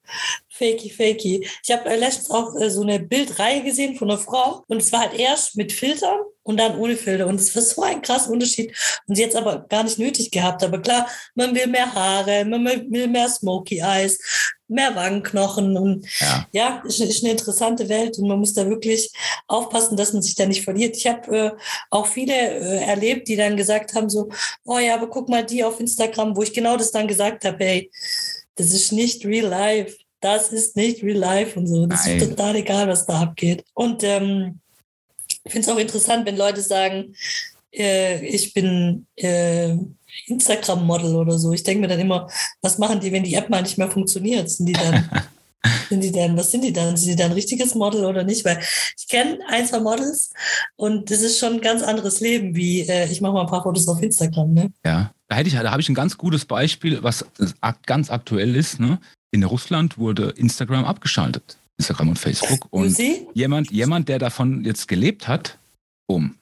fakey, 0.58 0.90
fakey. 0.90 1.48
Ich 1.64 1.72
habe 1.72 1.90
äh, 1.90 1.98
letztens 1.98 2.32
auch 2.32 2.56
äh, 2.56 2.70
so 2.70 2.82
eine 2.82 3.00
Bildreihe 3.00 3.64
gesehen 3.64 3.96
von 3.96 4.10
einer 4.10 4.20
Frau 4.20 4.64
und 4.68 4.82
es 4.82 4.92
war 4.92 5.02
halt 5.02 5.14
erst 5.20 5.56
mit 5.56 5.72
Filtern 5.72 6.20
und 6.44 6.58
dann 6.60 6.78
ohne 6.78 6.96
Filter 6.96 7.28
und 7.28 7.40
es 7.40 7.56
war 7.56 7.62
so 7.62 7.82
ein 7.82 8.02
krasser 8.02 8.32
Unterschied 8.32 8.76
und 9.08 9.16
sie 9.16 9.24
hat 9.24 9.32
es 9.32 9.36
aber 9.36 9.66
gar 9.68 9.84
nicht 9.84 10.00
nötig 10.00 10.32
gehabt. 10.32 10.64
Aber 10.64 10.80
klar, 10.80 11.08
man 11.34 11.54
will 11.56 11.68
mehr 11.68 11.94
Haare, 11.94 12.46
man 12.46 12.66
will 12.66 13.08
mehr 13.08 13.28
Smoky 13.28 13.80
Eyes, 13.80 14.20
mehr 14.68 14.96
Wangenknochen 14.96 15.78
und 15.78 16.06
Ja, 16.20 16.48
ja, 16.52 16.84
ist, 16.86 17.00
ist 17.00 17.24
eine 17.24 17.32
interessante 17.32 17.90
Welt 17.90 18.18
und 18.18 18.28
man 18.28 18.40
muss 18.40 18.54
da 18.54 18.68
wirklich 18.68 19.12
aufpassen, 19.48 19.98
dass 19.98 20.14
man 20.14 20.22
sich 20.22 20.36
da 20.36 20.46
nicht 20.46 20.64
verliert. 20.64 20.96
Ich 20.96 21.08
habe 21.08 21.38
äh, 21.38 21.52
auch 21.90 22.08
viele 22.08 22.34
äh, 22.34 22.84
erlebt, 22.84 23.28
die 23.28 23.36
dann 23.36 23.58
gesagt 23.58 23.94
haben 23.94 24.10
so, 24.10 24.30
oh 24.64 24.80
ja, 24.80 24.96
aber 24.96 25.10
guck 25.10 25.30
mal 25.30 25.44
die 25.44 25.64
auf 25.64 25.80
Instagram, 25.80 26.36
wo 26.36 26.44
ich 26.44 26.54
genau 26.54 26.78
das 26.78 26.92
dann 26.92 27.08
gesagt 27.08 27.46
habe, 27.46 27.64
hey, 27.64 27.92
das 28.56 28.72
ist 28.72 28.92
nicht 28.92 29.26
real 29.26 29.48
life. 29.48 29.98
Das 30.22 30.52
ist 30.52 30.76
nicht 30.76 31.04
real 31.04 31.18
life 31.18 31.60
und 31.60 31.68
so. 31.68 31.86
Das 31.86 32.06
Nein. 32.06 32.18
ist 32.18 32.30
total 32.30 32.56
egal, 32.56 32.88
was 32.88 33.06
da 33.06 33.22
abgeht. 33.22 33.64
Und 33.74 34.04
ähm, 34.04 34.60
ich 35.28 35.52
finde 35.52 35.68
es 35.68 35.74
auch 35.74 35.80
interessant, 35.80 36.26
wenn 36.26 36.38
Leute 36.38 36.62
sagen, 36.62 37.16
äh, 37.72 38.26
ich 38.26 38.54
bin 38.54 39.06
äh, 39.16 39.76
Instagram-Model 40.28 41.16
oder 41.16 41.38
so. 41.38 41.52
Ich 41.52 41.64
denke 41.64 41.82
mir 41.82 41.88
dann 41.88 42.00
immer, 42.00 42.30
was 42.62 42.78
machen 42.78 43.00
die, 43.00 43.12
wenn 43.12 43.24
die 43.24 43.36
App 43.36 43.50
mal 43.50 43.62
nicht 43.62 43.78
mehr 43.78 43.92
funktioniert? 43.92 44.50
Sind 44.50 44.68
die 44.68 44.74
dann, 44.74 45.10
sind 45.90 46.04
die 46.04 46.12
dann, 46.12 46.38
was 46.38 46.52
sind 46.52 46.64
die 46.64 46.74
dann? 46.74 46.98
Sind 46.98 47.12
die 47.12 47.16
dann 47.16 47.32
ein 47.32 47.36
richtiges 47.36 47.76
Model 47.76 48.06
oder 48.06 48.24
nicht? 48.24 48.46
Weil 48.46 48.60
ich 48.98 49.08
kenne 49.08 49.40
ein, 49.48 49.66
zwei 49.66 49.80
Models 49.80 50.32
und 50.76 51.12
das 51.12 51.22
ist 51.22 51.40
schon 51.40 51.54
ein 51.54 51.62
ganz 51.62 51.84
anderes 51.84 52.20
Leben, 52.20 52.56
wie 52.56 52.82
äh, 52.82 53.10
ich 53.12 53.22
mache 53.22 53.34
mal 53.34 53.42
ein 53.42 53.48
paar 53.48 53.64
Fotos 53.64 53.88
auf 53.88 54.02
Instagram. 54.02 54.54
Ne? 54.54 54.72
ja. 54.86 55.12
Da, 55.28 55.38
hätte 55.38 55.48
ich, 55.48 55.56
da 55.56 55.72
habe 55.72 55.82
ich 55.82 55.90
ein 55.90 55.96
ganz 55.96 56.18
gutes 56.18 56.46
Beispiel, 56.46 57.02
was 57.02 57.26
ganz 57.88 58.12
aktuell 58.12 58.56
ist. 58.56 58.80
Ne? 58.80 59.00
In 59.32 59.44
Russland 59.44 59.98
wurde 59.98 60.30
Instagram 60.38 60.86
abgeschaltet. 60.86 61.58
Instagram 61.78 62.10
und 62.10 62.20
Facebook. 62.20 62.68
Und 62.70 62.92
see? 62.92 63.28
jemand, 63.34 63.72
jemand, 63.72 64.08
der 64.08 64.20
davon 64.20 64.64
jetzt 64.64 64.88
gelebt 64.88 65.28
hat, 65.28 65.58
um. 66.08 66.36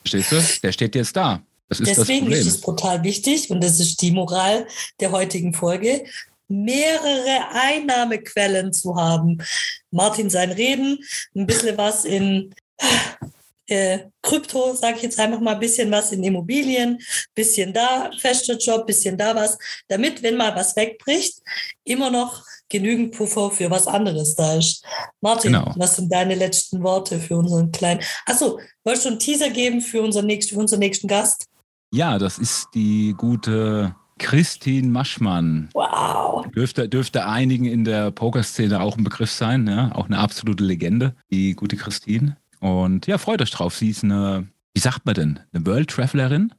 Verstehst 0.00 0.32
du? 0.32 0.42
Der 0.62 0.72
steht 0.72 0.94
jetzt 0.94 1.16
da. 1.16 1.42
Das 1.68 1.80
ist 1.80 1.96
Deswegen 1.96 2.30
das 2.30 2.40
ist 2.40 2.46
es 2.46 2.60
brutal 2.60 3.02
wichtig 3.02 3.50
und 3.50 3.62
das 3.62 3.80
ist 3.80 4.00
die 4.00 4.12
Moral 4.12 4.66
der 5.00 5.10
heutigen 5.10 5.52
Folge, 5.52 6.04
mehrere 6.48 7.48
Einnahmequellen 7.52 8.72
zu 8.72 8.96
haben. 8.96 9.38
Martin 9.90 10.30
sein 10.30 10.52
Reden, 10.52 10.98
ein 11.34 11.46
bisschen 11.46 11.76
was 11.76 12.04
in 12.04 12.54
äh, 13.68 13.98
Krypto, 14.22 14.74
sage 14.74 14.96
ich 14.96 15.02
jetzt 15.02 15.18
einfach 15.18 15.40
mal, 15.40 15.54
ein 15.54 15.60
bisschen 15.60 15.90
was 15.90 16.12
in 16.12 16.22
Immobilien, 16.22 16.98
bisschen 17.34 17.72
da, 17.72 18.10
fester 18.18 18.56
Job, 18.56 18.86
bisschen 18.86 19.18
da 19.18 19.34
was, 19.34 19.58
damit, 19.88 20.22
wenn 20.22 20.36
mal 20.36 20.54
was 20.54 20.76
wegbricht, 20.76 21.40
immer 21.84 22.10
noch 22.10 22.44
genügend 22.68 23.16
Puffer 23.16 23.50
für 23.50 23.70
was 23.70 23.86
anderes 23.86 24.34
da 24.34 24.56
ist. 24.56 24.84
Martin, 25.20 25.52
Genau. 25.52 25.72
was 25.76 25.96
sind 25.96 26.12
deine 26.12 26.34
letzten 26.34 26.82
Worte 26.82 27.20
für 27.20 27.36
unseren 27.36 27.70
kleinen... 27.70 28.00
Achso, 28.24 28.58
wolltest 28.84 29.04
du 29.04 29.10
einen 29.10 29.18
Teaser 29.18 29.50
geben 29.50 29.80
für 29.80 30.02
unseren 30.02 30.26
nächsten, 30.26 30.54
für 30.54 30.60
unseren 30.60 30.80
nächsten 30.80 31.06
Gast? 31.06 31.46
Ja, 31.92 32.18
das 32.18 32.38
ist 32.38 32.66
die 32.74 33.14
gute 33.16 33.94
Christine 34.18 34.88
Maschmann. 34.88 35.68
Wow. 35.74 36.46
Dürfte, 36.52 36.88
dürfte 36.88 37.26
einigen 37.26 37.66
in 37.66 37.84
der 37.84 38.10
Pokerszene 38.10 38.80
auch 38.80 38.96
ein 38.96 39.04
Begriff 39.04 39.30
sein, 39.30 39.66
ja? 39.66 39.92
auch 39.94 40.06
eine 40.06 40.18
absolute 40.18 40.64
Legende, 40.64 41.14
die 41.30 41.54
gute 41.54 41.76
Christine. 41.76 42.36
Und 42.60 43.06
ja, 43.06 43.18
freut 43.18 43.42
euch 43.42 43.50
drauf. 43.50 43.76
Sie 43.76 43.90
ist 43.90 44.04
eine, 44.04 44.46
wie 44.74 44.80
sagt 44.80 45.04
man 45.04 45.14
denn, 45.14 45.40
eine 45.52 45.66
World 45.66 45.90
Travelerin? 45.90 46.52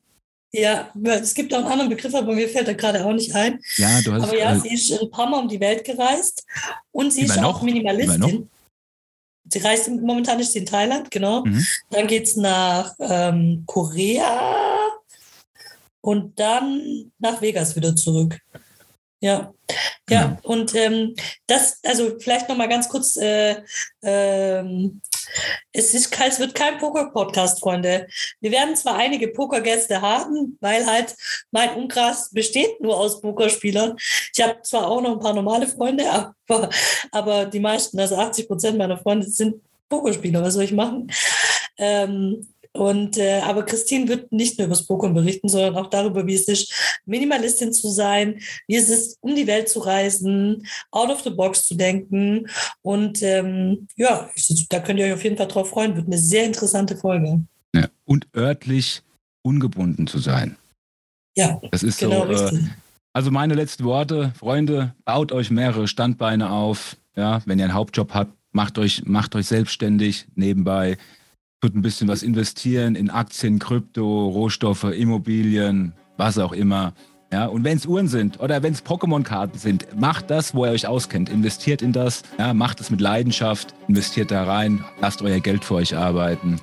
Ja, 0.54 0.89
es 1.04 1.34
gibt 1.34 1.54
auch 1.54 1.60
einen 1.60 1.67
anderen 1.67 1.89
Begriff, 1.89 2.15
aber 2.15 2.34
mir 2.34 2.48
fällt 2.48 2.67
er 2.67 2.74
gerade 2.74 3.06
auch 3.06 3.13
nicht 3.13 3.36
ein. 3.36 3.60
Ja, 3.76 4.02
du 4.02 4.13
hast 4.13 4.24
Aber 4.24 4.38
ja, 4.38 4.56
äh, 4.56 4.60
sie 4.60 4.74
ist 4.74 4.91
ein 4.91 5.12
paar 5.12 5.30
Mal 5.30 5.39
um 5.39 5.50
die 5.50 5.60
Welt 5.60 5.84
gereist 5.84 6.46
und 6.91 7.12
sie 7.12 7.24
ist 7.24 7.36
noch? 7.36 7.58
auch 7.58 7.62
Minimalistin. 7.62 8.50
Sie 9.50 9.60
reist 9.60 9.89
momentan 9.89 10.39
ist 10.39 10.54
sie 10.54 10.60
in 10.60 10.65
Thailand, 10.65 11.10
genau. 11.12 11.46
Mhm. 11.46 11.65
Dann 11.89 12.08
geht 12.08 12.24
es 12.24 12.36
nach 12.36 12.93
ähm, 13.00 13.63
Korea 13.65 14.57
und 16.08 16.39
dann 16.39 17.12
nach 17.20 17.41
Vegas 17.41 17.76
wieder 17.76 17.93
zurück. 17.93 18.39
Ja. 19.20 19.54
Ja, 20.10 20.38
Genau. 20.38 20.38
und 20.43 20.74
ähm, 20.74 21.15
das, 21.48 21.82
also 21.84 22.17
vielleicht 22.17 22.48
nochmal 22.48 22.70
ganz 22.70 22.88
kurz, 22.88 23.17
äh, 23.17 23.58
ähm, 24.02 25.02
es, 25.74 25.93
ist, 25.93 26.17
es 26.17 26.39
wird 26.39 26.56
kein 26.56 26.78
Poker-Podcast, 26.78 27.60
Freunde. 27.60 28.08
Wir 28.39 28.52
werden 28.52 28.78
zwar 28.78 28.96
einige 28.96 29.28
Pokergäste 29.28 30.00
haben, 30.00 30.58
weil 30.62 30.86
halt 30.86 31.13
mein 31.52 31.76
Umkreis 31.76 32.30
besteht 32.32 32.80
nur 32.80 32.98
aus 32.98 33.20
Pokerspielern. 33.20 33.98
Ich 34.34 34.41
habe 34.41 34.62
zwar 34.62 34.88
auch 34.88 35.02
noch 35.02 35.12
ein 35.12 35.20
paar 35.20 35.34
normale 35.34 35.67
Freunde, 35.67 36.06
aber, 36.48 36.70
aber 37.12 37.46
die 37.48 37.60
meisten, 37.60 38.00
also 38.00 38.15
80 38.15 38.48
Prozent 38.48 38.78
meiner 38.78 38.98
Freunde 38.98 39.28
sind 39.28 39.62
Pokerspieler. 39.89 40.41
Was 40.41 40.54
soll 40.54 40.63
ich 40.63 40.72
machen? 40.72 41.12
Ähm, 41.78 42.48
und 42.77 43.17
äh, 43.17 43.39
aber 43.41 43.63
Christine 43.63 44.07
wird 44.07 44.31
nicht 44.31 44.57
nur 44.57 44.67
über 44.67 44.75
das 44.75 44.85
Pokern 44.85 45.13
berichten, 45.13 45.49
sondern 45.49 45.75
auch 45.75 45.89
darüber, 45.89 46.25
wie 46.27 46.35
es 46.35 46.47
ist, 46.47 46.71
Minimalistin 47.05 47.73
zu 47.73 47.89
sein, 47.89 48.39
wie 48.67 48.75
es 48.75 48.89
ist, 48.89 49.17
um 49.21 49.35
die 49.35 49.47
Welt 49.47 49.67
zu 49.69 49.79
reisen, 49.79 50.65
out 50.91 51.09
of 51.09 51.21
the 51.23 51.29
box 51.29 51.65
zu 51.67 51.75
denken. 51.75 52.47
Und 52.81 53.21
ähm, 53.23 53.87
ja, 53.95 54.29
ich- 54.35 54.67
da 54.69 54.79
könnt 54.79 54.99
ihr 54.99 55.05
euch 55.07 55.13
auf 55.13 55.23
jeden 55.23 55.37
Fall 55.37 55.47
drauf 55.47 55.69
freuen. 55.69 55.95
Wird 55.95 56.07
eine 56.07 56.17
sehr 56.17 56.45
interessante 56.45 56.95
Folge. 56.97 57.41
ja, 57.75 57.87
und 58.05 58.27
örtlich 58.35 59.01
ungebunden 59.43 60.07
zu 60.07 60.19
sein. 60.19 60.55
Ja, 61.37 61.59
Das 61.71 61.83
ist 61.83 61.99
genau 61.99 62.25
so. 62.25 62.31
Äh, 62.31 62.35
richtig. 62.49 62.69
also 63.13 63.31
meine 63.31 63.53
letzten 63.53 63.83
Worte, 63.83 64.33
Freunde, 64.37 64.93
baut 65.05 65.31
euch 65.31 65.49
mehrere 65.51 65.87
Standbeine 65.87 66.49
auf. 66.51 66.97
Ja, 67.15 67.41
wenn 67.45 67.59
ihr 67.59 67.65
einen 67.65 67.73
Hauptjob 67.73 68.13
habt, 68.13 68.33
macht 68.51 68.77
euch, 68.77 69.03
macht 69.05 69.35
euch 69.35 69.45
selbstständig 69.47 70.25
nebenbei. 70.35 70.97
Tut 71.62 71.74
ein 71.74 71.82
bisschen 71.82 72.08
was 72.08 72.22
investieren 72.22 72.93
in 72.93 73.10
Aktien, 73.10 73.58
Krypto, 73.58 74.28
Rohstoffe, 74.28 74.84
Immobilien, 74.84 75.93
was 76.15 76.38
auch 76.38 76.54
immer. 76.54 76.93
Ja, 77.34 77.48
und 77.48 77.63
wenn 77.63 77.78
es 77.78 77.88
Uhren 77.88 78.08
sind 78.08 78.39
oder 78.39 78.62
wenn 78.62 78.74
es 78.74 78.86
Pokémon-Karten 78.86 79.58
sind, 79.58 79.88
macht 80.00 80.30
das, 80.30 80.54
wo 80.54 80.65
ihr 80.65 80.72
euch 80.72 80.88
auskennt. 80.88 81.30
Investiert 81.30 81.82
in 81.82 81.93
das, 81.93 82.22
ja, 82.38 82.54
macht 82.54 82.80
es 82.80 82.91
mit 82.91 83.02
Leidenschaft, 83.02 83.74
investiert 83.88 84.30
da 84.30 84.43
rein, 84.43 84.86
lasst 85.02 85.24
euer 85.24 85.39
Geld 85.39 85.65
für 85.65 85.76
euch 85.76 85.98
arbeiten 85.98 86.62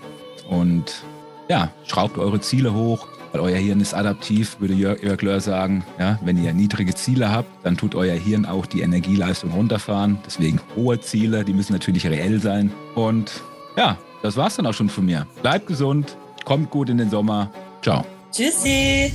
und 0.49 1.05
ja, 1.49 1.73
schraubt 1.87 2.17
eure 2.17 2.41
Ziele 2.41 2.73
hoch, 2.73 3.09
weil 3.33 3.41
euer 3.41 3.59
Hirn 3.59 3.81
ist 3.81 3.95
adaptiv, 3.95 4.61
würde 4.61 4.75
Jörg, 4.75 5.03
Jörg 5.03 5.21
Löhr 5.23 5.41
sagen. 5.41 5.85
Ja, 5.99 6.21
wenn 6.25 6.43
ihr 6.43 6.55
niedrige 6.55 6.95
Ziele 6.95 7.33
habt, 7.33 7.67
dann 7.67 7.77
tut 7.77 7.97
euer 7.97 8.15
Hirn 8.15 8.47
auch 8.47 8.65
die 8.65 8.83
Energieleistung 8.83 9.51
runterfahren. 9.51 10.19
Deswegen 10.25 10.61
hohe 10.77 11.01
Ziele, 11.01 11.45
die 11.45 11.53
müssen 11.53 11.73
natürlich 11.73 12.07
reell 12.07 12.41
sein. 12.41 12.73
Und 12.95 13.43
ja, 13.77 13.99
das 14.25 14.39
war's 14.39 14.57
dann 14.57 14.65
auch 14.67 14.73
schon 14.73 14.89
von 14.89 15.05
mir. 15.05 15.27
Bleibt 15.43 15.67
gesund, 15.67 16.17
kommt 16.47 16.71
gut 16.71 16.89
in 16.89 16.97
den 16.97 17.11
Sommer. 17.11 17.51
Ciao. 17.83 18.07
Tschüssi. 18.33 19.13